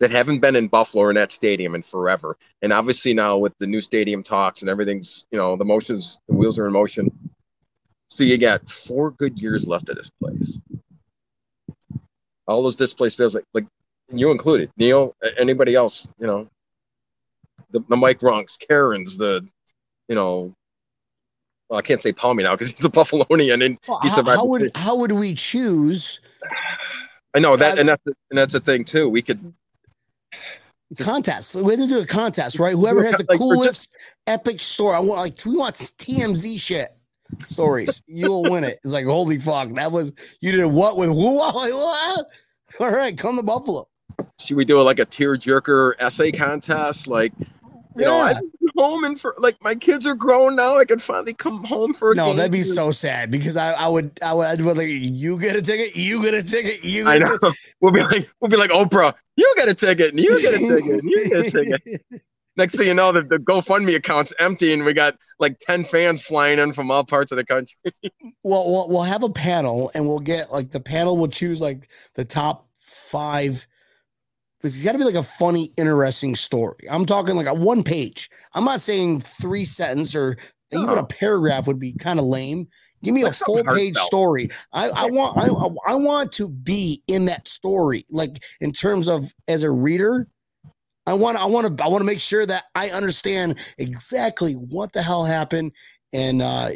[0.00, 2.36] That haven't been in Buffalo or in that stadium in forever.
[2.62, 6.34] And obviously now with the new stadium talks and everything's, you know, the motions, the
[6.34, 7.10] wheels are in motion.
[8.10, 10.58] So you got four good years left of this place.
[12.46, 13.66] All those displaced Bills, like, like
[14.12, 16.48] you included, Neil, anybody else, you know,
[17.70, 19.46] the, the Mike Runks, Karens, the,
[20.08, 20.54] you know,
[21.68, 24.38] well, I can't say Palmy now because he's a Buffalonian and Well, he how, survived
[24.38, 26.20] how would how would we choose
[27.34, 29.08] I know that, and that's the, and that's the thing too.
[29.08, 29.52] We could
[30.94, 31.54] Just- contests?
[31.54, 32.74] We had to do a contest, right?
[32.74, 33.90] Whoever has the like, coolest
[34.26, 34.94] epic story.
[34.94, 36.88] I want like we want TMZ shit
[37.48, 38.02] stories.
[38.06, 38.78] you will win it.
[38.84, 41.34] It's like holy fuck, that was you did what with who?
[41.36, 42.26] What?
[42.80, 43.86] All right, come to Buffalo.
[44.40, 47.06] should we do like a tear jerker essay contest?
[47.08, 47.32] Like,
[47.96, 48.34] you know, I Yeah.
[48.34, 50.76] can come home and for like my kids are grown now.
[50.78, 52.36] I can finally come home for a No, game.
[52.36, 55.56] that'd be so sad because I, I would I would I'd be like you get
[55.56, 57.52] a ticket, you get a ticket, you I get a know.
[57.80, 59.12] We'll be like, we'll be like Oprah.
[59.36, 62.02] You get a ticket, and you get a ticket, and you get a ticket.
[62.56, 66.22] Next thing you know, the, the GoFundMe account's empty, and we got like ten fans
[66.22, 67.76] flying in from all parts of the country.
[68.46, 71.88] Well, we'll we'll have a panel, and we'll get like the panel will choose like
[72.14, 73.66] the top five.
[74.64, 76.86] It's got to be like a funny, interesting story.
[76.90, 78.30] I'm talking like a one page.
[78.54, 80.36] I'm not saying three sentence or
[80.72, 82.66] even a paragraph would be kind of lame.
[83.02, 84.06] Give me Like a full page heartfelt.
[84.06, 84.50] story.
[84.72, 89.08] I, I want I, I- I want to be in that story, like in terms
[89.08, 90.26] of as a reader.
[91.06, 94.94] I want I want to I want to make sure that I understand exactly what
[94.94, 95.72] the hell happened,
[96.14, 96.70] and uh,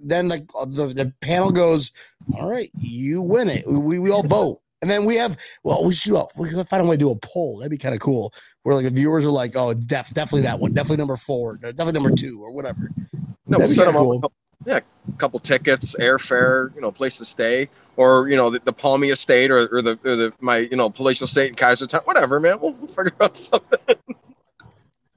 [0.00, 1.90] then like the the panel goes,
[2.32, 3.66] all right, you win it.
[3.66, 6.96] We we all vote, and then we have well we should we find a way
[6.96, 7.58] to do a poll.
[7.58, 8.32] That'd be kind of cool.
[8.64, 11.92] Where like the viewers are like, oh, def- definitely that one, definitely number four, definitely
[11.92, 12.90] number two, or whatever.
[13.46, 14.02] No, That'd be set them up.
[14.02, 14.32] cool.
[14.64, 18.72] Yeah, a couple tickets, airfare, you know, place to stay, or you know, the, the
[18.72, 22.38] Palmy Estate, or, or the or the my you know palatial estate in Kaisertown, whatever,
[22.38, 22.60] man.
[22.60, 23.78] We'll, we'll figure out something.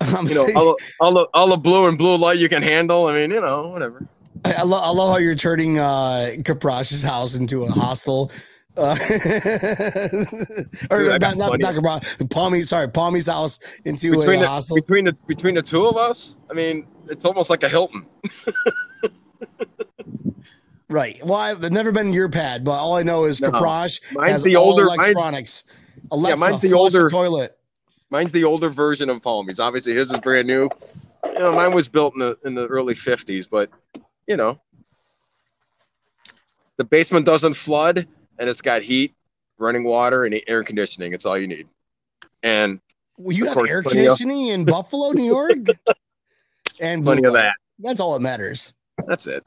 [0.01, 2.49] I'm You know, saying- all, the- all the all the blue and blue light you
[2.49, 3.07] can handle.
[3.07, 4.07] I mean, you know, whatever.
[4.43, 8.31] I, I, lo- I love how you're turning uh Kaprosch's house into a hostel.
[8.77, 8.95] Uh,
[10.91, 14.75] or Dude, not, not, not Palmy, sorry, Palmy's house into Between a the, hostel.
[14.75, 18.05] between the between the two of us, I mean, it's almost like a Hilton.
[20.87, 21.17] Right.
[21.25, 23.49] Well, I've never been in your pad, but all I know is No.
[23.49, 24.85] Kaprosch Mine's has the older.
[24.85, 25.63] Mine's, electronics.
[26.11, 27.57] Alexa, mine's the older- toilet.
[28.11, 29.59] mine's the older version of Palmy's.
[29.59, 30.69] Obviously, his is brand new.
[31.25, 33.71] You know, mine was built in the in the early '50s, but
[34.27, 34.61] you know,
[36.77, 38.07] the basement doesn't flood,
[38.39, 39.13] and it's got heat,
[39.57, 41.13] running water, and air conditioning.
[41.13, 41.67] It's all you need.
[42.43, 42.79] And
[43.17, 45.51] Well, you Of have course, air plenty of- conditioning in Buffalo, New York,
[46.79, 47.55] and plenty blue of that.
[47.79, 48.73] That's all that matters.
[49.07, 49.43] That's it.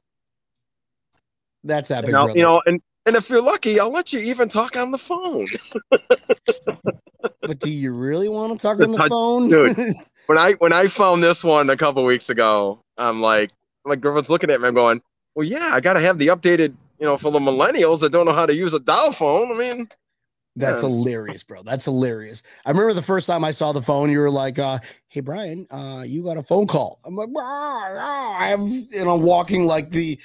[1.64, 2.32] That's that big brother.
[2.36, 5.47] you know, and and if you're lucky, I'll let you even talk on the phone.
[7.41, 9.76] but do you really want to talk on the touch- phone, dude.
[10.26, 13.51] when I when I found this one a couple weeks ago, I'm like,
[13.84, 14.68] my girlfriend's looking at me.
[14.68, 15.01] I'm going,
[15.34, 18.26] well, yeah, I got to have the updated, you know, for the millennials that don't
[18.26, 19.53] know how to use a dial phone.
[19.53, 19.88] I mean,
[20.57, 20.88] That's Yeah.
[20.88, 21.62] hilarious, bro.
[21.62, 22.42] That's hilarious.
[22.66, 25.68] I remember the first time I saw the phone, you were like, uh, "Hey, Brian,
[25.70, 30.18] uh, you got a phone call." I'm like, I'm, you know, walking like the,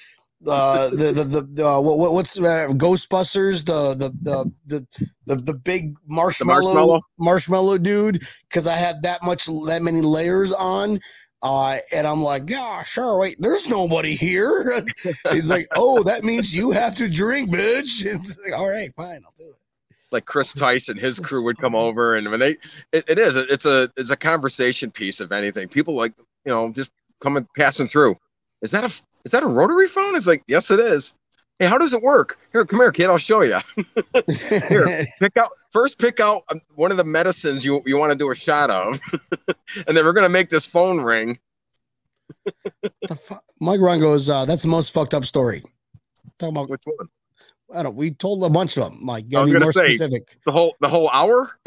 [0.47, 4.88] uh, the the the, the uh, what, what- what's uh, Ghostbusters, the the the the
[5.28, 7.01] the, the big marshmallow marshmallow?
[7.19, 10.99] marshmallow dude, because I had that much that many layers on.
[11.43, 13.19] Uh, and I'm like, yeah, sure.
[13.19, 14.81] Wait, there's nobody here.
[15.31, 18.05] He's like, oh, that means you have to drink, bitch.
[18.13, 19.57] It's like, all right, fine, I'll do it.
[20.11, 22.51] Like Chris Tyson, his crew would come over, and when they,
[22.93, 25.67] it, it is, it's a, it's a conversation piece of anything.
[25.67, 26.13] People like,
[26.45, 28.15] you know, just coming passing through.
[28.61, 28.87] Is that a,
[29.25, 30.15] is that a rotary phone?
[30.15, 31.15] It's like, yes, it is.
[31.60, 32.39] Hey, how does it work?
[32.51, 33.10] Here, come here, kid.
[33.10, 33.60] I'll show you.
[34.70, 35.99] here, pick out first.
[35.99, 38.99] Pick out um, one of the medicines you you want to do a shot of,
[39.88, 41.39] and then we're gonna make this phone ring.
[43.08, 45.62] the fu- Mike Run goes, uh, that's the most fucked up story.
[46.39, 47.08] Talking about, Which one?
[47.74, 47.95] I don't.
[47.95, 48.99] We told a bunch of them.
[49.04, 50.38] Mike, gotta be gonna more say- specific.
[50.45, 51.60] The whole the whole hour?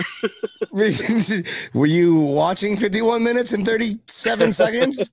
[1.74, 5.11] Were you watching 51 minutes and 37 seconds?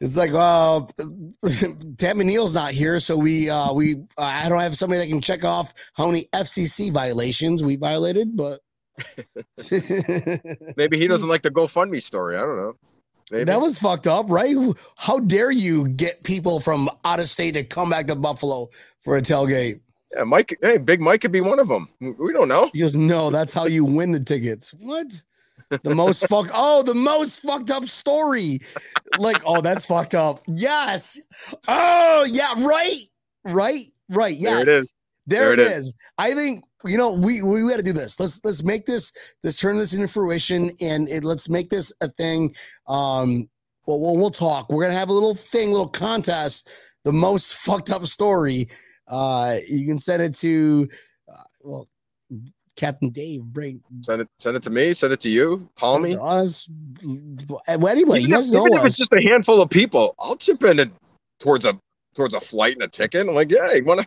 [0.00, 0.80] It's like uh
[1.98, 5.20] Pat McNeil's not here, so we uh we uh, I don't have somebody that can
[5.20, 8.60] check off how many FCC violations we violated, but
[10.76, 12.36] Maybe he doesn't like the GoFundMe story.
[12.36, 12.74] I don't know.
[13.30, 13.44] Maybe.
[13.44, 14.54] that was fucked up, right?
[14.96, 18.68] How dare you get people from out of state to come back to Buffalo
[19.00, 19.80] for a tailgate?
[20.14, 20.56] yeah, Mike.
[20.62, 21.88] Hey, Big Mike could be one of them.
[22.00, 22.70] We don't know.
[22.72, 24.72] He goes, no, that's how you win the tickets.
[24.74, 25.22] What?
[25.82, 26.48] The most fuck.
[26.52, 28.60] Oh, the most fucked up story.
[29.18, 30.42] Like, oh, that's fucked up.
[30.46, 31.20] Yes.
[31.66, 32.54] Oh, yeah.
[32.58, 33.02] Right.
[33.44, 33.86] Right.
[34.10, 34.36] Right.
[34.36, 34.52] Yes.
[34.52, 34.94] There it is.
[35.26, 35.94] There, There it it is.
[36.18, 38.20] I think you know we we got to do this.
[38.20, 39.12] Let's let's make this
[39.42, 42.54] let's turn this into fruition and it, let's make this a thing.
[42.86, 43.48] Um,
[43.86, 44.70] well, we'll we'll talk.
[44.70, 46.70] We're gonna have a little thing, little contest.
[47.02, 48.68] The most fucked up story.
[49.08, 50.88] Uh, you can send it to
[51.32, 51.88] uh, well,
[52.76, 53.42] Captain Dave.
[53.42, 54.28] Bring Send it.
[54.38, 54.92] Send it to me.
[54.92, 55.68] Send it to you.
[55.78, 56.16] Call me.
[56.20, 56.68] us.
[57.06, 58.86] Well, anyway, you even guys if, know even if us.
[58.86, 60.90] it's just a handful of people, I'll chip in it
[61.40, 61.78] towards a
[62.14, 63.26] towards a flight and a ticket.
[63.28, 64.06] I'm like, yeah, you want to?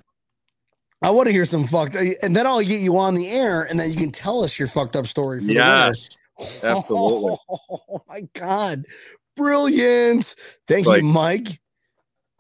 [1.02, 3.80] I want to hear some fucked, and then I'll get you on the air, and
[3.80, 5.66] then you can tell us your fucked up story for the winner.
[5.66, 6.10] Yes,
[6.64, 7.38] absolutely.
[7.50, 8.86] Oh my god.
[9.38, 10.36] Brilliant.
[10.68, 11.60] Thank Like- you, Mike.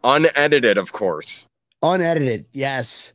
[0.03, 1.47] unedited, of course.
[1.81, 2.45] Unedited.
[2.51, 3.13] Yes.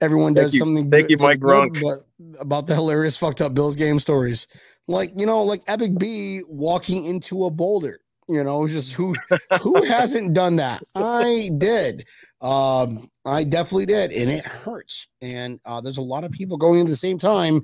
[0.00, 0.60] Everyone Thank does you.
[0.60, 4.46] something Thank good you, Mike but about the hilarious fucked up Bills game stories.
[4.86, 8.00] Like, you know, like Epic B walking into a boulder.
[8.28, 9.14] You know, just who
[9.62, 10.82] who hasn't done that?
[10.94, 12.06] I did.
[12.42, 15.08] Um, I definitely did, and it hurts.
[15.22, 17.62] And uh, there's a lot of people going at the same time.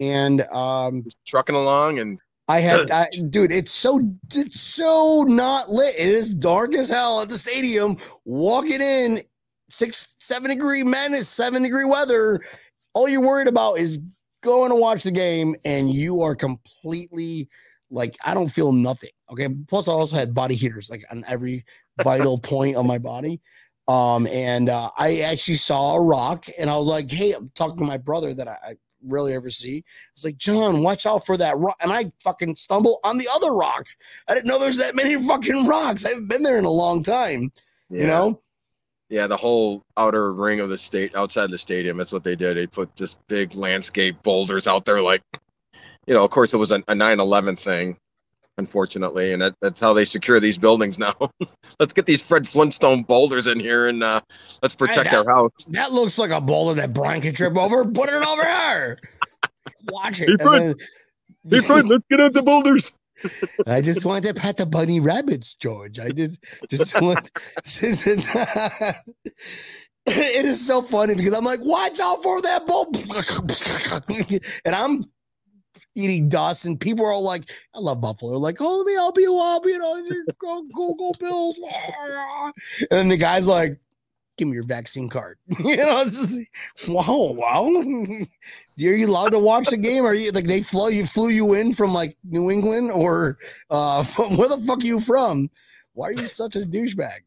[0.00, 2.18] And um, trucking along, and
[2.48, 4.00] I had, I, dude, it's so,
[4.32, 5.94] it's so not lit.
[5.98, 7.96] It is dark as hell at the stadium.
[8.24, 9.18] Walking in,
[9.74, 12.40] six, seven degree madness, seven degree weather.
[12.94, 13.98] All you're worried about is
[14.42, 17.48] going to watch the game, and you are completely
[17.90, 19.10] like, I don't feel nothing.
[19.30, 19.48] Okay.
[19.68, 21.64] Plus, I also had body heaters like on every
[22.02, 23.40] vital point of my body.
[23.88, 27.76] Um, and uh, I actually saw a rock, and I was like, "Hey, I'm talking
[27.78, 31.36] to my brother that I, I rarely ever see." It's like, John, watch out for
[31.36, 31.76] that rock.
[31.80, 33.86] And I fucking stumble on the other rock.
[34.26, 36.06] I didn't know there's that many fucking rocks.
[36.06, 37.52] I haven't been there in a long time,
[37.90, 38.40] you know?
[39.08, 41.96] Yeah, the whole outer ring of the state, outside the stadium.
[41.96, 42.56] That's what they did.
[42.56, 45.22] They put just big landscape boulders out there, like,
[46.06, 46.24] you know.
[46.24, 47.96] Of course, it was a, a 9/11 thing,
[48.58, 51.14] unfortunately, and that, that's how they secure these buildings now.
[51.80, 54.20] let's get these Fred Flintstone boulders in here, and uh,
[54.62, 55.52] let's protect that- our house.
[55.68, 57.84] That looks like a boulder that Brian can trip over.
[57.84, 58.98] Put it over here.
[59.90, 60.26] Watch it.
[60.28, 60.62] Hey, And Fred.
[60.62, 60.74] then-
[61.50, 62.90] Hey, Fred, let's get out the boulders.
[63.66, 65.98] I just want to pet the bunny rabbits, George.
[65.98, 66.38] I just
[66.68, 67.30] just want.
[70.06, 72.92] it is so funny because I'm like, watch out for that bull,
[74.64, 75.04] and I'm
[75.94, 78.32] eating dust, and people are all like, I love Buffalo.
[78.32, 80.02] They're like, oh, let me help you up, you know,
[80.38, 81.58] go go go Bills.
[82.80, 83.80] And then the guy's like,
[84.36, 85.38] give me your vaccine card.
[85.58, 87.66] you know, it's just wow, wow.
[87.66, 88.26] Are
[88.76, 90.04] you allowed to watch the game?
[90.04, 93.38] Are you like they flew you flew you in from like New England or
[93.70, 95.50] uh from, where the fuck are you from?
[95.92, 97.20] Why are you such a douchebag?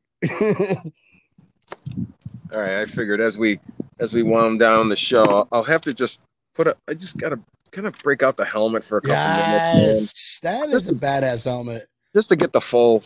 [2.54, 3.60] All right, I figured as we
[4.00, 6.78] as we wound down the show, I'll, have to just put a.
[6.88, 7.40] I just gotta
[7.72, 10.94] kind of break out the helmet for a couple minutes, man, yes, that is a
[10.94, 11.88] badass helmet.
[12.14, 13.04] just to get the full.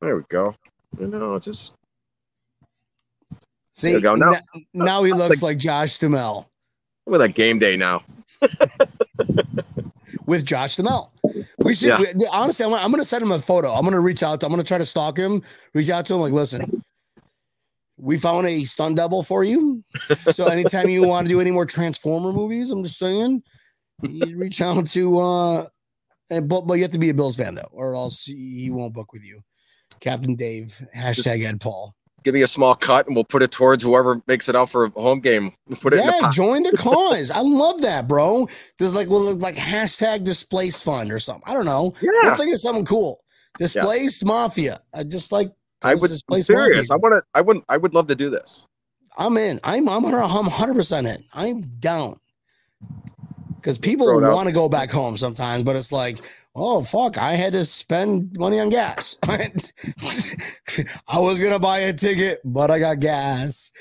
[0.00, 0.54] There we go.
[0.98, 1.76] You know, just
[3.74, 4.14] See, go.
[4.14, 6.50] Now- n- now he looks like- like Josh Duhamel
[7.06, 8.02] with a game day now.
[10.26, 11.12] with Josh Duhamel.
[11.58, 11.98] We should Yeah.
[12.00, 12.64] we- honestly.
[12.64, 13.72] I'm gonna, I'm gonna send him a photo.
[13.72, 14.40] I'm gonna reach out.
[14.40, 15.42] To, I'm gonna try to stalk him.
[15.74, 16.20] Reach out to him.
[16.20, 16.82] Like, listen,
[17.96, 19.82] we found a stunt double for you.
[20.32, 23.42] So anytime you want to do any more Transformer movies, I'm just saying,
[24.02, 25.18] you reach out to.
[25.18, 25.66] uh
[26.30, 28.94] and, but, but you have to be a Bills fan though, or else he won't
[28.94, 29.42] book with you.
[30.00, 31.94] Captain Dave hashtag Ed Paul.
[32.22, 34.84] Give me a small cut, and we'll put it towards whoever makes it out for
[34.84, 35.52] a home game.
[35.68, 37.30] We'll put it the Yeah, join the cause.
[37.30, 38.48] I love that, bro.
[38.78, 41.44] There's like well, like hashtag displace fund or something.
[41.46, 41.94] I don't know.
[42.00, 43.22] Yeah, We'll think of something cool.
[43.58, 44.78] Displace mafia.
[44.94, 45.52] I just like
[45.82, 46.02] I would.
[46.04, 46.90] I'm displace serious.
[46.90, 47.22] I want to.
[47.34, 47.64] I wouldn't.
[47.68, 48.66] I would love to do this.
[49.18, 49.60] I'm in.
[49.64, 51.22] I'm I'm 100 percent in.
[51.34, 52.18] I'm down.
[53.56, 56.18] Because people throw it out want to go back home sometimes, but it's like,
[56.54, 59.16] oh fuck, I had to spend money on gas.
[61.08, 63.72] I was gonna buy a ticket, but I got gas.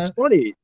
[0.00, 0.54] It's funny.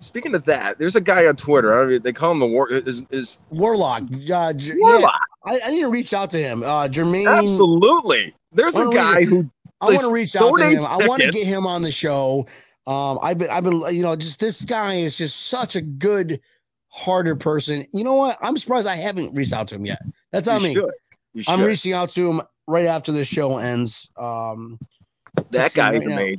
[0.00, 1.72] Speaking of that, there's a guy on Twitter.
[1.72, 2.70] I don't know, they call him the war.
[2.70, 4.02] Is is Warlock.
[4.02, 5.20] Uh, J- yeah, Warlock?
[5.46, 6.62] I, I need to reach out to him.
[6.62, 7.38] Uh, Jermaine.
[7.38, 8.34] Absolutely.
[8.52, 10.80] There's a guy read who I want to reach out to him.
[10.80, 12.46] donate I want to get him on the show.
[12.86, 16.40] Um, I've been, I've been, you know, just this guy is just such a good,
[16.88, 17.86] harder person.
[17.92, 18.38] You know what?
[18.42, 20.00] I'm surprised I haven't reached out to him yet.
[20.32, 20.74] That's on you me.
[20.74, 20.90] should.
[21.34, 21.66] You I'm should.
[21.66, 24.10] reaching out to him right after the show ends.
[24.16, 24.78] Um,
[25.50, 26.38] that guy right is amazing.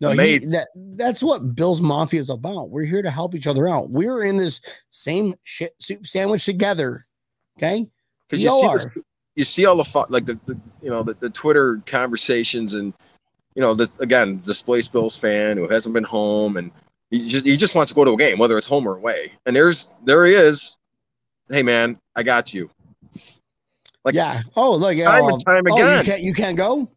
[0.00, 2.70] no, he, that that's what Bill's Mafia is about.
[2.70, 3.90] We're here to help each other out.
[3.90, 7.06] We're in this same shit soup sandwich together.
[7.58, 7.88] Okay.
[8.28, 8.86] Because you see all this,
[9.36, 12.92] you see all the like the, the you know the, the Twitter conversations and
[13.54, 16.70] you know the again displaced Bills fan who hasn't been home and
[17.10, 19.32] he just he just wants to go to a game whether it's home or away
[19.46, 20.76] and there's there he is.
[21.48, 22.70] Hey man, I got you.
[24.06, 24.40] Like, yeah.
[24.54, 24.96] Oh, look.
[24.96, 26.04] Time oh, and time oh, you again.
[26.04, 26.22] can't.
[26.22, 26.88] You can't go.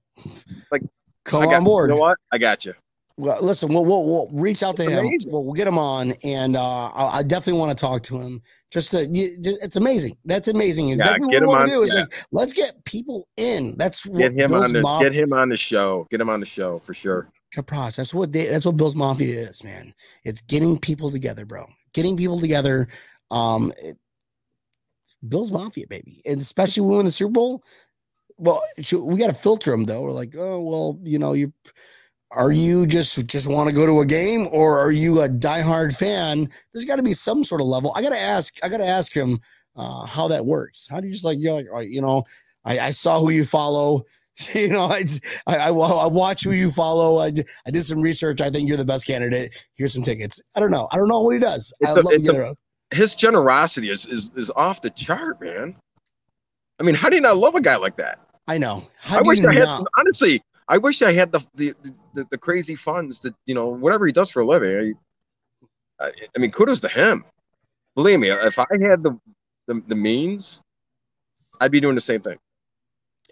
[0.71, 0.83] Like,
[1.25, 1.89] come I got, on board.
[1.89, 2.17] You know what?
[2.31, 2.73] I got you.
[3.17, 5.31] Well, listen, we'll, we'll, we'll reach out to It's him.
[5.31, 8.41] We'll, we'll get him on, and uh, I, I definitely want to talk to him.
[8.71, 10.15] Just to, you, ju- it's amazing.
[10.23, 10.89] That's amazing.
[10.89, 12.01] Exactly get what we want to do is yeah.
[12.01, 13.75] like, let's get people in.
[13.77, 16.07] That's what Get him on the get him on the show.
[16.11, 17.27] Get him on the show for sure.
[17.53, 19.93] Kaprosch, That's what they, that's what Bill's Mafia is, man.
[20.23, 21.65] It's getting people together, bro.
[21.93, 22.87] Getting people together.
[23.31, 23.97] Um, it-
[25.27, 27.63] Bill's Mafia, baby, and especially when we win the Super Bowl.
[28.37, 28.63] Well,
[29.03, 30.01] we got to filter them though.
[30.03, 31.51] We're like, oh well, you know, you
[32.31, 35.97] are you just just want to go to a game or are you a diehard
[35.97, 36.49] fan?
[36.71, 37.91] There's got to be some sort of level.
[37.95, 38.63] I got to ask.
[38.63, 39.39] I got to ask him
[39.75, 40.87] uh, how that works.
[40.89, 42.23] How do you just like you're like, you know,
[42.63, 44.05] I, I saw who you follow.
[44.53, 47.17] You know, I, just- I I I watch who you follow.
[47.19, 48.39] I did, I did some research.
[48.41, 49.53] I think you're the best candidate.
[49.75, 50.41] Here's some tickets.
[50.55, 50.87] I don't know.
[50.91, 51.73] I don't know what he does.
[51.81, 52.57] It's I'd a- love to get a- around.
[52.91, 55.75] His generosity is is is off the chart, man.
[56.79, 58.19] I mean, how do you not love a guy like that?
[58.47, 58.87] I know.
[58.99, 60.41] How I wish I had not- honestly.
[60.69, 61.73] I wish I had the the,
[62.13, 64.95] the the crazy funds that you know whatever he does for a living.
[65.99, 67.25] I, I, I mean, kudos to him.
[67.95, 69.19] Believe me, if I had the,
[69.67, 70.63] the the means,
[71.59, 72.37] I'd be doing the same thing.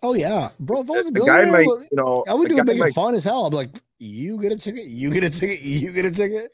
[0.04, 0.82] Oh yeah, bro.
[0.82, 3.24] If I was a billionaire, might, you know, I would do make it fun as
[3.24, 3.46] hell.
[3.46, 3.70] I'm like,
[4.00, 6.52] you get a ticket, you get a ticket, you get a ticket.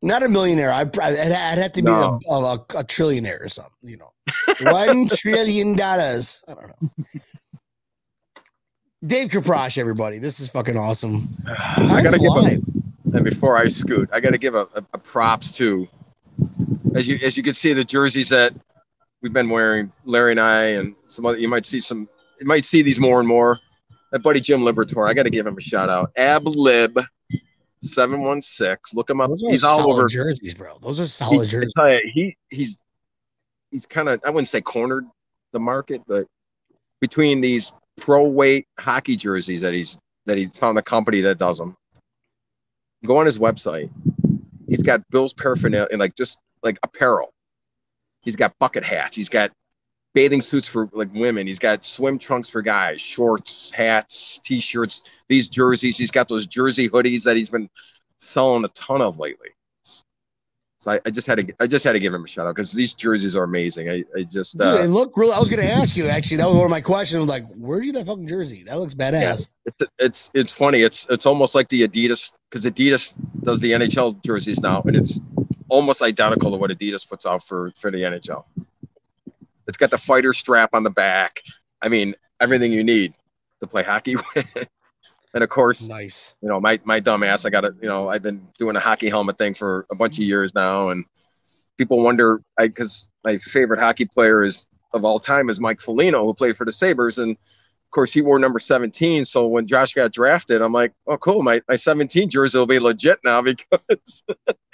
[0.00, 0.70] Not a millionaire.
[0.72, 2.20] I I'd, I'd have to be No.
[2.30, 3.72] a, a, a, trillionaire or something.
[3.82, 4.12] You know,
[4.70, 6.44] one trillion dollars.
[6.46, 7.06] I don't know.
[9.04, 10.18] Dave Kaprosch, everybody.
[10.18, 11.28] This is fucking awesome.
[11.46, 15.50] I gotta give a, and before I scoot, I gotta give a, a, a props
[15.58, 15.88] to,
[16.94, 18.54] as you as you can see the jerseys that
[19.22, 21.38] we've been wearing, Larry and I, and some other.
[21.38, 22.08] You might see some.
[22.40, 23.58] You might see these more and more.
[24.12, 26.14] That buddy Jim Libertor, I gotta give him a shout out.
[26.14, 27.04] Ablib,
[27.82, 28.94] seven one six.
[28.94, 29.30] Look him up.
[29.30, 30.06] Those are He's all over.
[30.08, 30.78] jerseys, bro.
[30.80, 31.72] Those are He, solid I jerseys.
[31.76, 32.78] you, he he's
[33.70, 35.04] he's kind of I wouldn't say cornered
[35.52, 36.26] the market, but
[37.00, 41.58] between these pro weight hockey jerseys that he's that he found the company that does
[41.58, 41.76] them.
[43.04, 43.90] Go on his website.
[44.68, 47.30] He's got Bill's paraphernalia and like just like apparel.
[48.22, 49.16] He's got bucket hats.
[49.16, 49.50] He's got
[50.18, 51.46] bathing suits for like women.
[51.46, 55.96] He's got swim trunks for guys, shorts, hats, t-shirts, these jerseys.
[55.96, 57.70] He's got those jersey hoodies that he's been
[58.18, 59.50] selling a ton of lately.
[60.78, 62.56] So I, I just had to I just had to give him a shout out
[62.56, 63.90] because these jerseys are amazing.
[63.90, 65.30] I, I just Dude, uh, they look real.
[65.30, 66.38] I was gonna ask you actually.
[66.38, 67.24] That was one of my questions.
[67.26, 68.64] Like, where'd you get that fucking jersey?
[68.64, 69.50] That looks badass.
[69.66, 70.82] it's it's it's funny.
[70.82, 75.20] It's it's almost like the Adidas because Adidas does the NHL jerseys now, and it's
[75.68, 78.44] almost identical to what Adidas puts out for for the NHL.
[79.68, 81.42] It's got the fighter strap on the back.
[81.82, 83.14] I mean, everything you need
[83.60, 84.68] to play hockey with.
[85.34, 86.34] and of course, Nice.
[86.40, 88.80] you know, my my dumb ass, I got to, you know, I've been doing a
[88.80, 91.04] hockey helmet thing for a bunch of years now, and
[91.76, 96.24] people wonder, I because my favorite hockey player is of all time is Mike Foligno,
[96.24, 99.24] who played for the Sabres, and of course he wore number 17.
[99.26, 102.78] So when Josh got drafted, I'm like, oh cool, my my 17 jersey will be
[102.78, 104.24] legit now because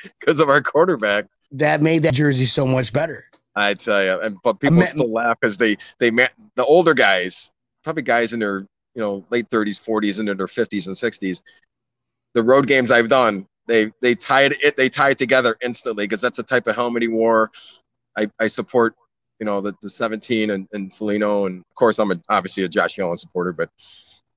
[0.03, 1.27] because of our quarterback.
[1.51, 3.27] That made that jersey so much better.
[3.57, 6.95] I tell you, and but people met- still laugh because they they met the older
[6.95, 7.53] guys,
[7.83, 11.43] probably guys in their you know late 30s, 40s, into their 50s and 60s.
[12.35, 16.21] The road games I've done, they they tied it they tie it together instantly because
[16.21, 17.51] that's the type of helmet he wore.
[18.17, 18.95] I, I support
[19.39, 22.69] you know the, the 17 and, and Foligno and of course I'm a, obviously a
[22.69, 23.71] Josh Allen supporter, but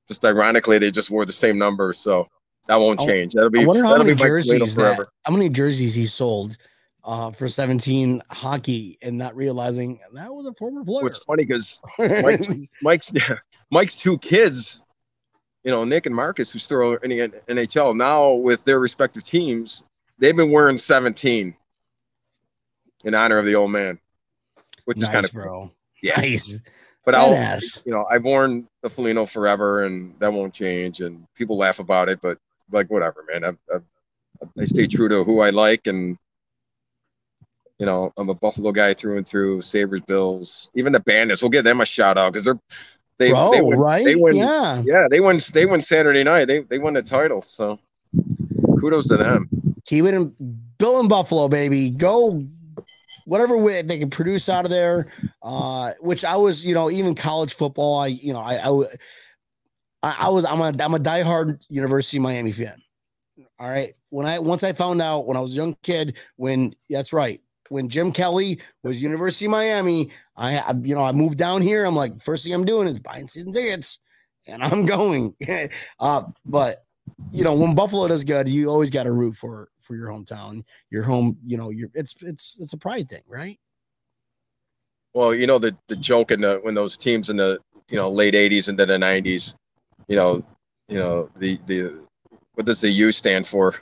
[0.08, 2.28] just ironically, they just wore the same number, so
[2.68, 3.34] that won't change.
[3.34, 6.06] That'll be I wonder how many be Mike Foligno jerseys that, how many jerseys he
[6.06, 6.58] sold
[7.08, 11.04] uh, for 17 hockey and not realizing that was a former player.
[11.04, 12.50] What's funny because Mike's,
[12.82, 13.12] Mike's
[13.72, 14.84] Mike's two kids,
[15.64, 19.24] you know, Nick and Marcus, who still are in the NHL now with their respective
[19.24, 19.86] teams,
[20.20, 21.56] they've been wearing 17
[23.06, 24.00] in honor of the old man,
[24.84, 25.72] which is kind of bro.
[26.04, 26.20] yeah.
[26.20, 26.60] Nice.
[27.06, 27.32] But I'll,
[27.86, 31.00] you know, I've worn the Foligno forever, and that won't change.
[31.00, 32.38] And people laugh about it, but
[32.70, 33.46] like whatever, man.
[33.46, 33.80] I, I,
[34.60, 36.18] I stay true to who I like, and
[37.80, 39.62] you know, I'm a Buffalo guy through and through.
[39.62, 41.42] Sabres, Bills, even the Bandits.
[41.42, 42.60] We'll give them a shout out because they're
[43.20, 44.06] they bro, they win, right?
[44.06, 44.84] They win, yeah.
[44.86, 45.40] yeah, they won.
[45.54, 46.46] They won Saturday night.
[46.46, 47.42] They they won the title.
[47.42, 47.80] So
[48.80, 49.50] kudos to them.
[49.86, 50.36] Keep it in
[50.78, 51.90] Built in Buffalo, baby.
[51.90, 52.44] Go
[53.26, 55.08] whatever way they can produce out of there.
[55.44, 58.56] Uh, which I was, you know, even college football, I, you know, I,
[60.04, 62.82] I was, I'm a, I'm a diehard University of Miami fan.
[63.60, 63.94] All right.
[64.10, 67.42] When I, once I found out when I was a young kid, when that's right,
[67.70, 71.86] when Jim Kelly was University of Miami, I, I you know, I moved down here.
[71.86, 74.00] I'm like, first thing I'm doing is buying season tickets
[74.48, 75.36] and I'm going.
[76.00, 76.86] uh, but
[77.32, 80.64] you know, when Buffalo does good, you always got to root for for your hometown,
[80.90, 81.38] your home.
[81.46, 83.60] You know, your it's it's it's a pride thing, right?
[85.14, 87.60] Well, you know the the joke in the when those teams in the
[87.90, 89.56] you know late '80s into the '90s,
[90.08, 90.44] you know,
[90.88, 92.06] you know the the
[92.54, 93.76] what does the U stand for?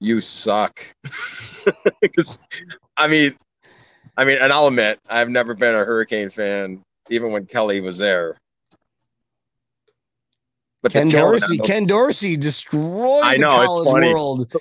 [0.00, 0.84] You suck.
[2.00, 2.38] Because
[2.96, 3.36] I mean,
[4.16, 7.98] I mean, and I'll admit I've never been a Hurricane fan, even when Kelly was
[7.98, 8.38] there.
[10.82, 14.54] But Ken Dorsey, Ken Dorsey destroyed I the know, it's college world.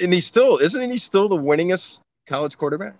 [0.00, 2.96] and he's still isn't he still the winningest college quarterback?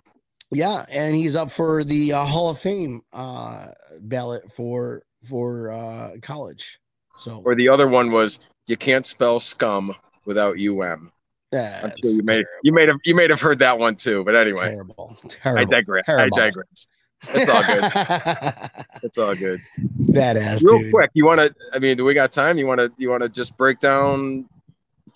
[0.50, 3.68] Yeah, and he's up for the uh, Hall of Fame uh,
[4.00, 6.78] ballot for for uh, college.
[7.16, 9.94] So Or the other one was you can't spell scum
[10.26, 11.10] without um.
[11.52, 14.22] Yeah, I'm sure you may you may have you may have heard that one too.
[14.24, 16.04] But anyway, terrible, I digress.
[16.06, 16.36] terrible.
[16.38, 16.88] I digress.
[17.30, 18.70] It's all good.
[19.04, 19.60] It's all good.
[20.00, 20.92] Badass, Real dude.
[20.92, 21.54] quick, you want to?
[21.72, 22.58] I mean, do we got time?
[22.58, 22.92] You want to?
[22.98, 24.48] You want to just break down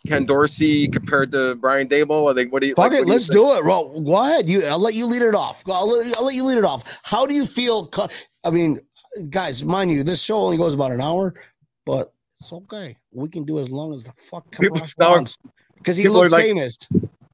[0.06, 2.30] Ken Dorsey compared to Brian Daboll?
[2.30, 2.52] I think.
[2.52, 2.74] What do you?
[2.76, 3.38] Fuck like, it, do let's think?
[3.40, 3.64] do it.
[3.64, 4.48] Well, go ahead.
[4.48, 5.62] You, I'll let you lead it off.
[5.68, 7.00] I'll let, I'll let you lead it off.
[7.02, 7.90] How do you feel?
[8.44, 8.78] I mean,
[9.30, 11.34] guys, mind you, this show only goes about an hour,
[11.84, 12.96] but it's okay.
[13.12, 15.36] We can do as long as the fuck People- now- wants
[15.82, 16.76] because he people looks like- famous.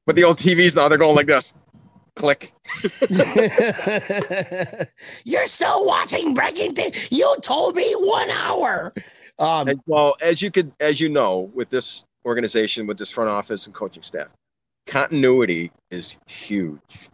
[0.05, 1.53] But the old TVs now they're going like this.
[2.15, 2.51] Click.
[5.23, 7.11] You're still watching Breaking Things.
[7.11, 8.91] You told me one hour.
[9.37, 13.29] Um, And, well, as you could, as you know, with this organization, with this front
[13.29, 14.29] office and coaching staff,
[14.87, 17.09] continuity is huge.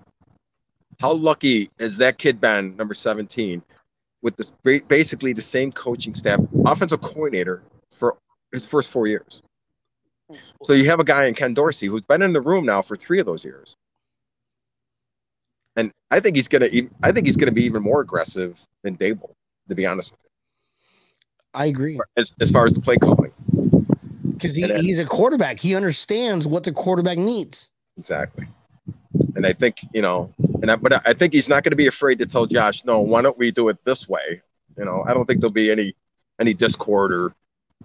[1.00, 3.62] How lucky has that kid been, number 17,
[4.22, 4.54] with this
[4.88, 7.62] basically the same coaching staff, offensive coordinator
[7.92, 8.18] for
[8.54, 9.42] his first four years?
[10.64, 12.96] So you have a guy in Ken Dorsey who's been in the room now for
[12.96, 13.76] three of those years.
[15.76, 16.70] And I think he's gonna.
[17.04, 19.34] I think he's gonna be even more aggressive than Daboll,
[19.70, 20.30] to be honest with you,
[21.54, 23.32] I agree as, as far as the play calling.
[24.34, 25.60] because he, then- he's a quarterback.
[25.60, 27.70] He understands what the quarterback needs.
[27.98, 28.48] Exactly.
[29.36, 31.88] And I think, you know, and I, but I think he's not going to be
[31.88, 34.42] afraid to tell Josh, no, why don't we do it this way?
[34.78, 35.96] You know, I don't think there'll be any
[36.40, 37.34] any discord or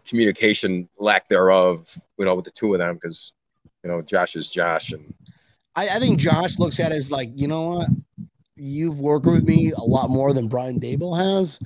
[0.06, 3.32] communication lack thereof, you know, with the two of them because,
[3.82, 5.14] you know, Josh is Josh and
[5.76, 7.88] I, I think Josh looks at it as like, you know what?
[8.56, 11.60] You've worked with me a lot more than Brian Daboll has.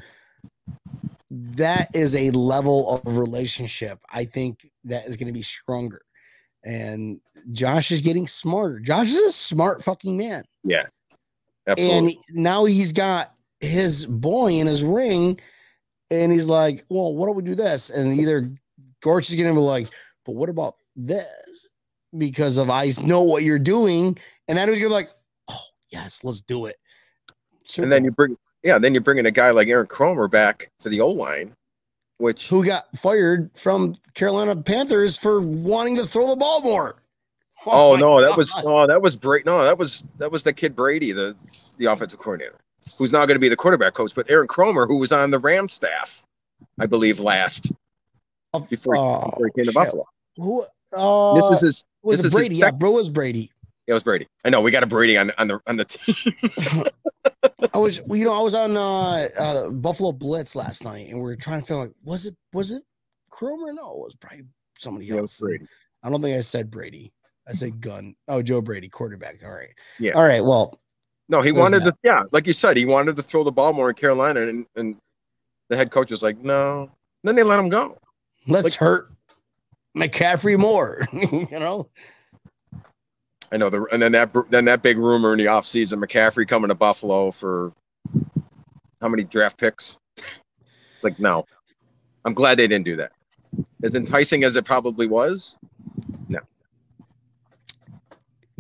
[1.30, 3.98] That is a level of relationship.
[4.12, 6.02] I think that is going to be stronger.
[6.64, 7.20] And
[7.52, 8.78] Josh is getting smarter.
[8.78, 10.44] Josh is a smart fucking man.
[10.62, 10.84] Yeah.
[11.66, 12.18] Absolutely.
[12.28, 15.40] And now he's got his boy in his ring,
[16.10, 17.90] and he's like, Well, what do we do this?
[17.90, 18.50] And either
[19.02, 19.88] Gorch is gonna be like,
[20.24, 21.70] But what about this?
[22.16, 24.16] Because of I know what you're doing,
[24.48, 25.10] and then he's gonna be like,
[25.48, 26.76] Oh, yes, let's do it.
[27.78, 30.88] and then you bring, yeah, then you're bringing a guy like Aaron Kromer back for
[30.88, 31.54] the O line,
[32.18, 36.96] which who got fired from Carolina Panthers for wanting to throw the ball more.
[37.66, 38.64] Oh, oh my no, that was God.
[38.66, 39.44] oh that was Brady.
[39.44, 41.34] No, that was that was the kid Brady, the
[41.78, 42.60] the offensive coordinator,
[42.98, 44.14] who's now going to be the quarterback coach.
[44.14, 46.24] But Aaron Kromer, who was on the Ram staff,
[46.78, 47.72] I believe last
[48.70, 49.74] before, Oh, before he came to shit.
[49.74, 50.04] Buffalo.
[50.36, 50.64] Who
[50.96, 51.84] uh this is his.
[52.02, 52.60] was this it is his Brady?
[52.60, 53.50] Yeah, bro was Brady.
[53.86, 54.26] It was Brady.
[54.44, 56.84] I know we got a Brady on on the on the team.
[57.74, 61.32] I was, you know, I was on uh, uh, Buffalo Blitz last night, and we
[61.32, 62.82] are trying to feel like, was it, was it
[63.32, 63.74] Kromer?
[63.74, 64.44] No, it was probably
[64.78, 65.40] somebody Yeah, else.
[65.40, 65.66] Brady.
[66.02, 67.12] I don't think I said Brady.
[67.48, 68.14] I said Gun.
[68.28, 69.42] Oh, Joe Brady, quarterback.
[69.44, 69.74] All right.
[69.98, 70.12] Yeah.
[70.12, 70.44] All right.
[70.44, 70.78] Well,
[71.28, 71.94] No, he There's wanted to.
[72.02, 74.96] Yeah, like you said, he wanted to throw the ball more in Carolina, and and
[75.70, 76.90] the head coach was like, "No,
[77.22, 77.98] Then they let him go.
[78.46, 79.10] Let's Like- hurt
[79.96, 81.06] McCaffrey more.
[81.12, 81.88] you know,
[83.50, 86.68] I know the and then that then that big rumor in the offseason, McCaffrey coming
[86.68, 87.72] to Buffalo for
[89.00, 89.98] how many draft picks?
[90.16, 91.46] It's like no.
[92.26, 93.12] I'm glad they didn't do that.
[93.82, 95.58] As enticing as it probably was,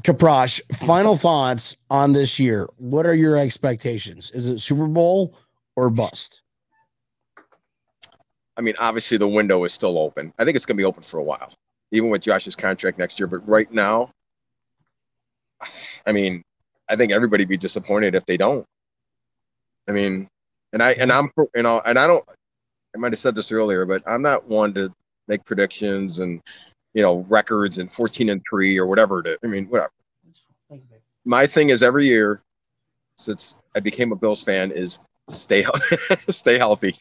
[0.04, 0.60] Kaprosch.
[0.76, 2.68] Final thoughts on this year.
[2.76, 4.30] What are your expectations?
[4.32, 5.34] Is it Super Bowl
[5.76, 6.42] or bust?
[8.56, 10.32] I mean, obviously the window is still open.
[10.38, 11.52] I think it's going to be open for a while,
[11.90, 13.26] even with Josh's contract next year.
[13.26, 14.12] But right now,
[16.06, 16.44] I mean,
[16.88, 18.64] I think everybody be disappointed if they don't.
[19.88, 20.28] I mean,
[20.72, 22.24] and I and I'm you know, and I don't.
[22.94, 24.92] I might have said this earlier, but I'm not one to
[25.26, 26.40] make predictions and
[26.94, 29.38] you know records and 14 and three or whatever it is.
[29.44, 29.90] I mean, whatever.
[31.24, 32.42] My thing is every year
[33.16, 35.64] since I became a Bills fan is stay
[36.18, 36.94] stay healthy.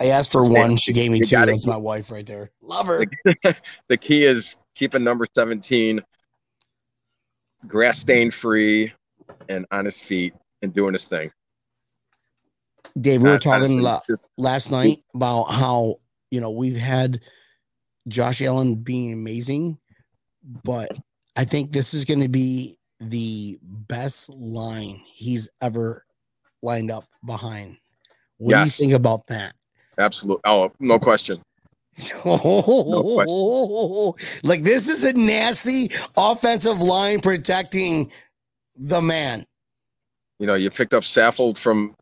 [0.00, 0.60] I asked for Stay one.
[0.62, 0.76] healthy.
[0.76, 1.36] She gave me You two.
[1.44, 2.50] That's keep- my wife right there.
[2.62, 3.04] Love her.
[3.88, 6.00] the key is keeping number 17
[7.66, 8.92] grass stain free
[9.48, 11.32] and on his feet and doing his thing.
[13.00, 14.00] Dave, we were Not- talking honestly, la-
[14.36, 15.96] last night about how
[16.30, 17.20] you know we've had
[18.06, 19.78] Josh Allen being amazing,
[20.64, 20.90] but
[21.36, 26.04] I think this is going to be the best line he's ever
[26.62, 27.76] lined up behind.
[28.38, 28.76] What Yes.
[28.76, 29.54] do you think about that?
[29.98, 30.40] absolute.
[30.44, 31.40] Oh, no question.
[32.24, 38.10] like this is a nasty offensive line protecting
[38.76, 39.44] the man.
[40.38, 41.96] You know, you picked up Saffold from,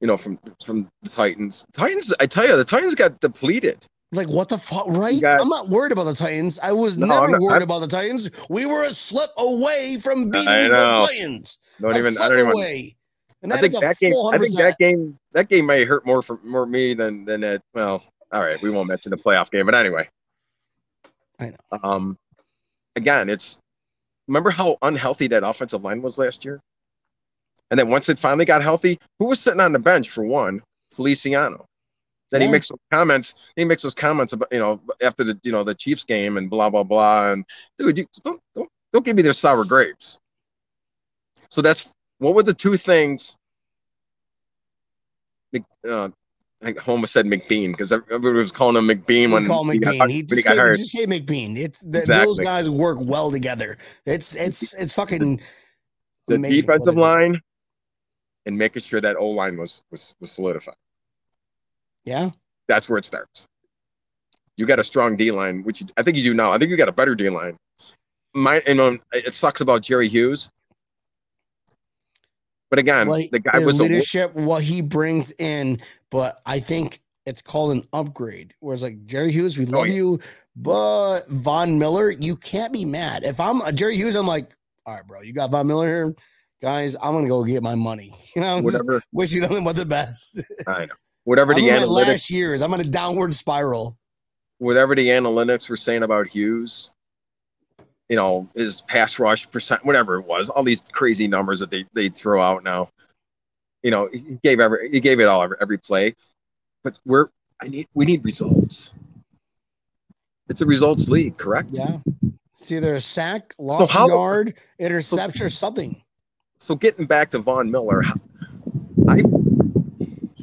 [0.00, 1.64] you know, from from the Titans.
[1.72, 3.86] Titans, I tell you, the Titans got depleted.
[4.14, 5.18] Like what the fuck, right?
[5.20, 6.58] got- I'm not worried about the Titans.
[6.58, 8.30] I was No, never not- worried I'm- about the Titans.
[8.50, 11.06] We were a slip away from beating the.
[11.08, 11.58] Titans.
[11.80, 12.18] Don't a even.
[12.18, 12.52] I don't even.
[12.52, 12.94] away.
[13.42, 14.12] And I think that game.
[14.32, 15.18] I think that game.
[15.32, 17.62] That game may hurt more for more me than than that.
[17.74, 20.08] Well, all right, we won't mention the playoff game, but anyway.
[21.40, 21.78] I know.
[21.82, 22.18] Um,
[22.94, 23.58] again, it's
[24.28, 26.60] remember how unhealthy that offensive line was last year,
[27.70, 30.62] and then once it finally got healthy, who was sitting on the bench for one?
[30.92, 31.64] Feliciano.
[32.32, 32.46] Then Yeah.
[32.48, 33.34] he makes some comments.
[33.56, 36.48] He makes those comments about you know after the you know the Chiefs game and
[36.50, 37.30] blah blah blah.
[37.32, 37.44] And
[37.78, 40.18] dude, you don't don't don't give me their sour grapes.
[41.50, 43.36] So that's what were the two things?
[45.86, 46.08] Uh,
[46.62, 49.78] I think Homer said McBean because everybody was calling him McBean We when call he
[49.78, 49.94] got, McBean.
[49.94, 50.76] He when he just, got say, hurt.
[50.76, 51.56] just say McBean.
[51.58, 52.24] It's the, Exactly.
[52.24, 53.76] those guys work well together.
[54.06, 55.40] It's it's it's fucking
[56.28, 57.38] The defensive line
[58.46, 60.76] and making sure that O line was was was solidified.
[62.04, 62.30] Yeah,
[62.68, 63.46] That's where it starts.
[64.56, 66.52] You got a strong D line, which you, I think you do now.
[66.52, 67.56] I think you got a better D line.
[68.34, 70.50] My, you um, know, it sucks about Jerry Hughes,
[72.72, 77.00] but again, Like, the guy was a, leadership, what he brings in, but I think
[77.26, 78.54] it's called an upgrade.
[78.60, 79.92] Whereas like Jerry Hughes, we oh, love Oh, yeah.
[79.92, 80.20] you,
[80.56, 83.24] but Von Miller, you can't be mad.
[83.24, 84.54] If I'm a Jerry Hughes, I'm like,
[84.86, 86.14] all right, bro, you got Von Miller here,
[86.62, 86.94] guys.
[86.94, 88.14] I'm gonna go get my money.
[88.34, 89.02] You know, just whatever.
[89.12, 90.40] wish you nothing but the best.
[90.66, 90.94] I know.
[91.24, 92.62] Whatever the analytics, last years.
[92.62, 93.96] I'm on a downward spiral.
[94.58, 96.90] whatever the analytics were saying about Hughes,
[98.08, 101.84] you know, his pass rush percent, whatever it was, all these crazy numbers that they
[101.94, 102.88] they throw out now.
[103.82, 106.14] You know, he gave every he gave it all every, every play,
[106.84, 107.28] but we're
[107.60, 108.94] I need we need results.
[110.48, 111.70] It's a results league, correct?
[111.72, 111.98] Yeah.
[112.58, 116.02] It's either a sack, lost how- yard, interception, or something.
[116.58, 118.02] So getting back to Von Miller,
[119.08, 119.22] I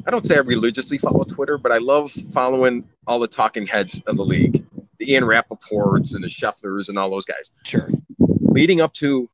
[0.10, 4.02] I don't say I religiously follow Twitter, but I love following all the talking heads
[4.08, 4.66] of the league,
[4.98, 7.52] the Ian Rappaports and the Schefters and all those guys.
[7.64, 7.92] Sure.
[8.18, 9.30] leading up to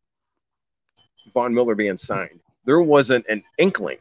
[1.33, 3.99] Von Miller being signed, there wasn't an inkling,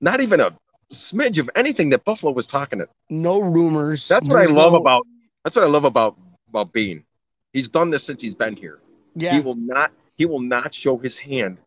[0.00, 0.56] not even a
[0.90, 2.88] smidge of anything that Buffalo was talking to.
[3.10, 4.08] No rumors.
[4.08, 5.02] That's what I love no- about.
[5.44, 6.16] That's what I love about
[6.48, 7.04] about Beane.
[7.52, 8.80] He's done this since he's been here.
[9.14, 9.34] Yeah.
[9.34, 9.92] He will not.
[10.16, 11.58] He will not show his hand.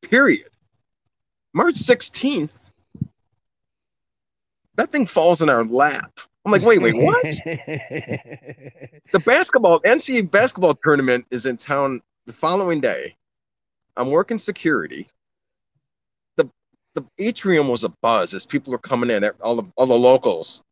[0.00, 0.48] Period.
[1.52, 2.69] March sixteenth,
[4.76, 6.20] that thing falls in our lap.
[6.44, 7.22] I'm like, wait, wait, what?
[9.12, 13.14] the basketball NCAA basketball tournament is in town the following day.
[13.96, 15.06] I'm working security.
[16.36, 16.48] The
[16.94, 20.62] the atrium was a buzz as people are coming in, all the all the locals.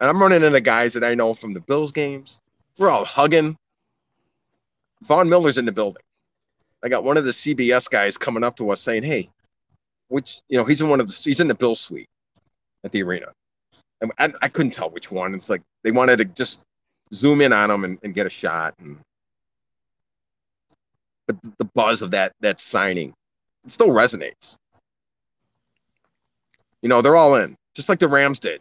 [0.00, 2.40] And I'm running into guys that I know from the Bills games.
[2.76, 3.56] We're all hugging.
[5.02, 6.02] Von Miller's in the building.
[6.82, 9.28] I got one of the CBS guys coming up to us saying, "Hey,
[10.08, 12.08] which you know he's in one of the he's in the Bill suite
[12.84, 13.26] at the arena."
[14.00, 15.34] And I, I couldn't tell which one.
[15.34, 16.64] It's like they wanted to just
[17.14, 18.74] zoom in on him and, and get a shot.
[18.78, 18.98] And
[21.26, 23.14] but the buzz of that that signing,
[23.64, 24.56] it still resonates.
[26.82, 28.60] You know, they're all in, just like the Rams did.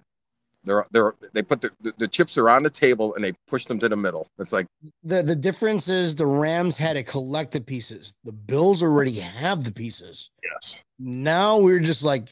[0.63, 3.65] They're they're they put the, the, the chips are on the table and they push
[3.65, 4.27] them to the middle.
[4.37, 4.67] It's like
[5.03, 8.13] The the difference is the Rams had to collect the pieces.
[8.25, 10.29] The Bills already have the pieces.
[10.43, 12.31] yes, Now we're just like,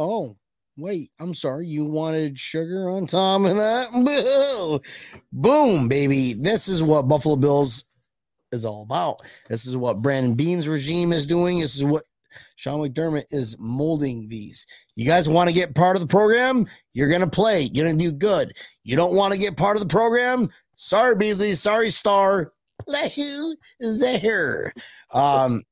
[0.00, 0.36] oh,
[0.80, 4.80] wait, I'm sorry, you wanted sugar on top of that?
[5.32, 6.32] Boom, baby.
[6.34, 7.84] This is what Buffalo Bills
[8.52, 9.20] is all about.
[9.48, 11.60] This is what Brandon Beane's regime is doing.
[11.60, 12.04] This is what
[12.56, 14.66] Sean McDermott is molding these.
[14.96, 16.66] You guys want to get part of the program?
[16.92, 17.70] You're going to play.
[17.72, 18.56] You're going to do good.
[18.84, 20.48] You don't want to get part of the program?
[20.76, 21.54] Sorry, Beasley.
[21.54, 22.52] Sorry, Star.
[22.86, 23.12] Play
[23.78, 24.72] there.
[25.12, 25.62] Um,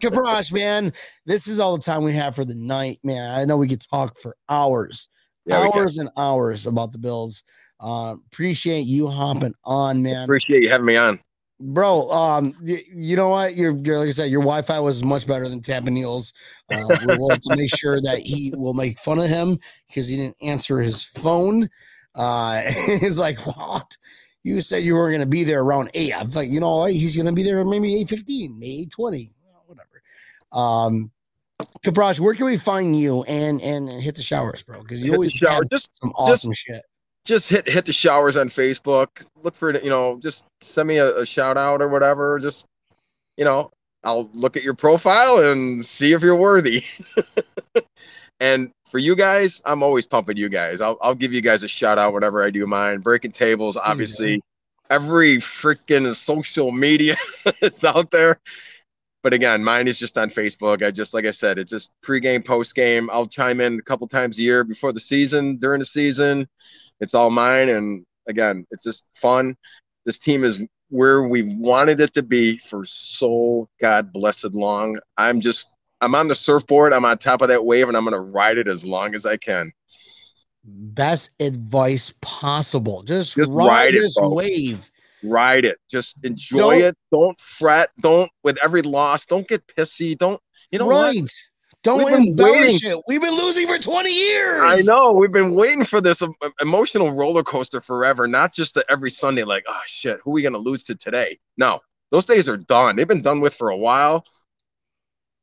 [0.00, 0.92] Kaprosch, man,
[1.26, 3.30] this is all the time we have for the night, man.
[3.38, 5.08] I know we could talk for hours,
[5.46, 5.58] yeah.
[5.58, 7.44] hours and hours about the Bills.
[7.80, 11.18] Uh, appreciate you hopping on, man Appreciate you having me on.
[11.58, 15.26] bro um y- you know what you're, you're like i said your wi-fi was much
[15.26, 16.32] better than Tampa Neil's.
[16.70, 19.58] uh, we will to make sure that he will make fun of him
[19.88, 21.68] because he didn't answer his phone
[22.14, 23.96] uh he's like what
[24.44, 26.92] you said you were going to be there around 8 i'm like you know what?
[26.92, 29.24] he's going to be there maybe 8.15 maybe 8.20 whatever
[30.52, 31.10] um
[31.84, 34.80] Kaprosch, where can we find you and and, and hit the showers, bro?
[34.82, 35.62] Because you Hit always shower.
[35.70, 36.82] Just some just- awesome shit.
[37.24, 39.24] just hit hit the showers on Facebook.
[39.42, 42.38] Look for it, you know, just send me a, a shout out or whatever.
[42.38, 42.66] Just
[43.36, 43.70] you know,
[44.04, 46.82] I'll look at your profile and see if you're worthy.
[48.40, 50.80] and for you guys, I'm always pumping you guys.
[50.80, 52.98] I'll I'll give you guys a shout out whenever I do mine.
[53.00, 54.42] Breaking tables, obviously.
[54.90, 57.16] Every freaking social media
[57.62, 58.38] is out there.
[59.22, 60.84] But again, mine is just on Facebook.
[60.84, 63.08] I just like I said, it's just pregame, postgame.
[63.12, 66.48] I'll chime in a couple times a year before the season, during the season
[67.02, 69.54] it's all mine and again it's just fun
[70.06, 75.40] this team is where we've wanted it to be for so god blessed long i'm
[75.40, 78.20] just i'm on the surfboard i'm on top of that wave and i'm going to
[78.20, 79.70] ride it as long as i can
[80.64, 83.02] Best advice possible.
[83.02, 84.91] Just, Just ride, ride it, this wave.
[85.22, 90.16] Ride it just enjoy Don't- it don't fret don't with every loss don't get pissy
[90.16, 90.40] don't
[90.72, 91.14] you know what?
[91.82, 92.98] Don't We've been embellish it.
[93.08, 94.62] We've been losing for 20 years.
[94.62, 96.22] I know we've been waiting for this
[96.60, 100.42] emotional roller coaster forever, not just the every Sunday, like, oh shit, who are we
[100.42, 101.38] gonna lose to today?
[101.56, 101.80] No,
[102.10, 102.94] those days are done.
[102.96, 104.24] They've been done with for a while.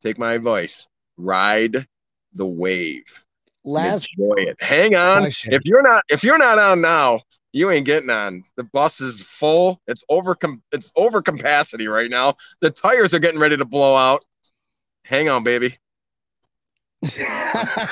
[0.02, 0.88] Take my advice.
[1.18, 1.86] Ride
[2.34, 3.26] the wave.
[3.66, 4.62] Last enjoy it.
[4.62, 5.24] Hang on.
[5.24, 5.54] question.
[5.54, 7.20] If you're not if you're not on now,
[7.52, 8.44] you ain't getting on.
[8.56, 9.82] The bus is full.
[9.88, 12.36] It's over com- it's over capacity right now.
[12.62, 14.26] The tires are getting ready to blow out.
[15.06, 15.78] Hang on, baby.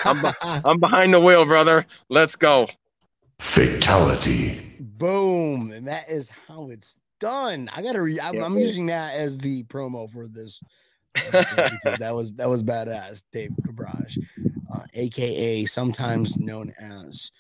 [0.06, 0.24] I'm
[0.66, 1.86] I'm behind the wheel, brother.
[2.10, 2.68] Let's go.
[3.40, 4.76] Fatality.
[4.80, 5.72] Boom.
[5.72, 7.70] And that is how it's done.
[7.74, 10.62] I gotta re- I'm, Yeah, I'm using that as the promo for this
[11.98, 13.24] that was that was badass.
[13.32, 14.18] Dave Kaprosch,
[14.73, 17.31] uh, aka sometimes known as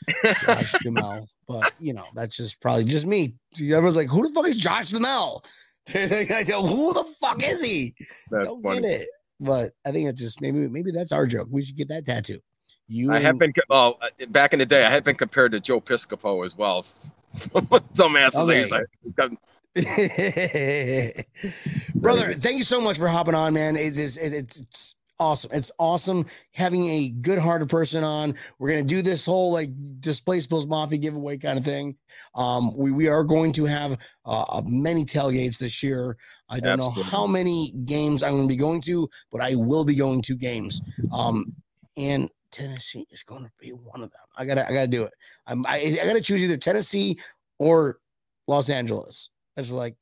[0.45, 1.27] Josh Duhamel.
[1.47, 3.35] But you know, that's just probably just me.
[3.59, 5.43] Everyone's like, who the fuck is Josh Duhamel?
[5.87, 7.93] who the fuck is he?
[8.29, 8.81] That's Don't funny.
[8.81, 9.07] get it.
[9.39, 11.47] But I think it's just maybe maybe that's our joke.
[11.51, 12.39] We should get that tattoo.
[12.87, 14.85] You I have been oh uh, back in the day.
[14.85, 16.83] I had been compared to Joe Piscopo as well.
[17.35, 18.55] Dumbasses.
[18.55, 19.37] Used to-
[21.95, 25.51] brother thank you so much for hopping on man it is it, it's, it's awesome.
[25.53, 28.35] It's awesome having a good-hearted person on.
[28.59, 29.69] We're gonna do this whole like
[29.99, 31.95] displaced bills mafia giveaway kind of thing.
[32.35, 36.17] Um we, we are going to have uh many tailgates this year.
[36.49, 39.95] I don't know how many games i'm gonna be going to but i will be
[39.95, 40.81] going to games.
[41.11, 41.53] Um
[41.97, 44.21] and tennessee is going to be one of them.
[44.37, 45.13] I gotta i gotta do it.
[45.45, 47.19] I'm i, I gotta choose either tennessee
[47.59, 47.99] or
[48.47, 49.29] los angeles.
[49.57, 49.95] It's like,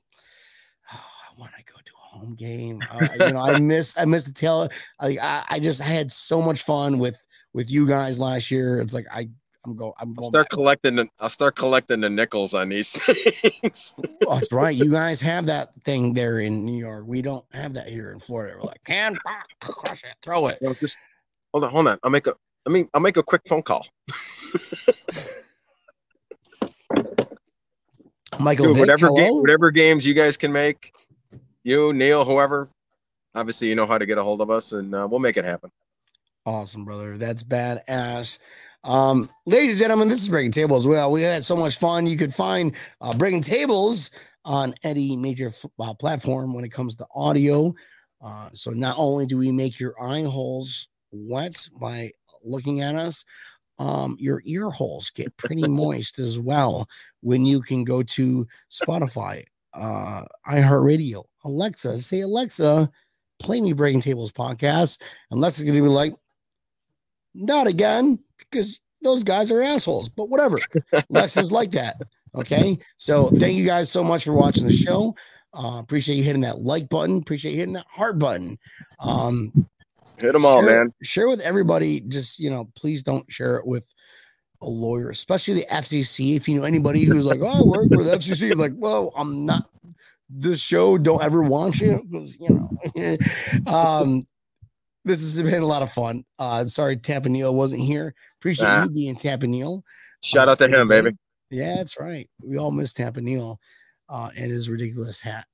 [0.93, 2.81] oh, I want to go to a home game.
[2.89, 4.69] Uh, you know, I miss I miss the tail.
[5.01, 7.17] Like I, I just had so much fun with
[7.53, 8.79] with you guys last year.
[8.79, 9.29] It's like I
[9.65, 10.49] I'm go I'm I'll start back.
[10.51, 12.91] collecting the I'll start collecting the nickels on these
[13.61, 13.95] things.
[14.27, 14.75] Oh, that's right.
[14.75, 17.05] You guys have that thing there in New York.
[17.07, 18.57] We don't have that here in Florida.
[18.57, 19.15] We're like, can
[19.61, 20.59] crush it, throw it.
[20.61, 20.97] No, just
[21.53, 21.99] hold on, hold on.
[22.03, 22.33] I'll make a
[22.67, 23.85] I mean I'll make a quick phone call.
[28.39, 29.17] Michael, Dude, Vick, whatever hello?
[29.17, 30.93] game, whatever games you guys can make,
[31.65, 32.69] you, Neil, whoever.
[33.33, 35.43] Obviously, you know how to get a hold of us, and uh, we'll make it
[35.43, 35.71] happen.
[36.45, 37.17] Awesome, brother.
[37.17, 38.37] That's badass.
[38.83, 40.85] Um, ladies and gentlemen, this is Breaking Tables.
[40.85, 42.05] Well, we had so much fun.
[42.05, 44.11] You could find uh, Breaking Tables
[44.45, 47.73] on any major f- uh, platform when it comes to audio.
[48.23, 52.11] Uh, so not only do we make your eye holes wet by
[52.43, 53.25] looking at us,
[53.79, 56.87] um, your ear holes get pretty moist as well
[57.21, 59.43] when you can go to Spotify,
[59.75, 62.89] uh, iHeartRadio, Alexa, say Alexa,
[63.39, 65.01] play me Breaking Tables podcast.
[65.31, 66.13] Unless it's gonna be like,
[67.33, 70.57] not again, because those guys are assholes, but whatever.
[71.09, 71.97] Lex is like that.
[72.35, 72.77] Okay.
[72.97, 75.15] So thank you guys so much for watching the show.
[75.53, 77.19] Uh, appreciate you hitting that like button.
[77.19, 78.57] Appreciate you hitting that heart button.
[78.99, 79.67] Um,
[80.19, 80.93] Hit them all, share, man.
[81.01, 82.01] Share with everybody.
[82.01, 83.93] Just you know, please don't share it with
[84.65, 86.35] a lawyer, especially the FCC.
[86.35, 89.45] If you know anybody who's like, "Oh, I work for the FCC," like, "Well, I'm
[89.45, 89.69] not."
[90.29, 92.49] The show don't ever want you because you
[92.95, 93.17] know.
[93.71, 94.23] um,
[95.03, 96.23] this has been a lot of fun.
[96.39, 98.15] Uh, sorry, Tampa Neil wasn't here.
[98.41, 99.83] Appreciate you being Tampa Neil.
[100.23, 101.11] Shout Uh, out to him, baby.
[101.51, 102.27] Yeah, that's right.
[102.43, 103.59] We all miss Tampa Neil
[104.09, 105.45] uh, and his ridiculous hat.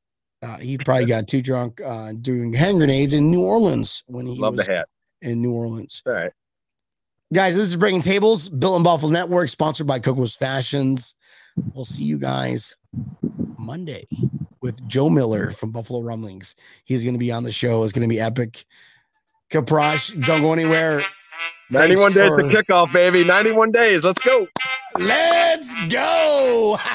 [0.41, 4.39] Uh, he probably got too drunk uh, doing hand grenades in New Orleans when he
[4.39, 4.87] Love was the hat.
[5.21, 6.01] in New Orleans.
[6.05, 6.31] All right.
[7.33, 11.15] Guys, this is Breaking Tables, Built in Buffalo Network, sponsored by Coco's Fashions.
[11.73, 12.75] We'll see you guys
[13.57, 14.05] Monday
[14.59, 16.55] with Joe Miller from Buffalo Rumblings.
[16.83, 17.85] He's going to be on the show.
[17.85, 18.65] It's going to be epic.
[19.49, 21.03] Kaprosch, don't go anywhere.
[21.69, 23.23] 91 days for- to kickoff, baby.
[23.23, 24.03] 91 days.
[24.03, 24.45] Let's go.
[24.99, 26.77] Let's go.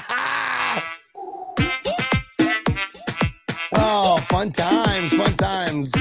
[3.75, 5.95] oh, fun times, fun times.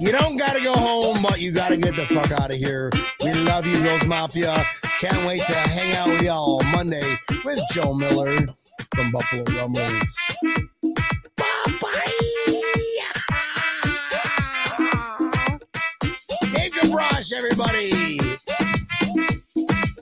[0.00, 2.56] You don't got to go home, but you got to get the fuck out of
[2.56, 2.90] here.
[3.20, 4.64] We love you, Rose Mafia.
[5.00, 8.46] Can't wait to hang out with y'all Monday with Joe Miller
[8.94, 10.16] from Buffalo Rumblings.
[11.36, 12.12] Bye-bye.
[16.52, 18.27] Dave Kaprosch, everybody.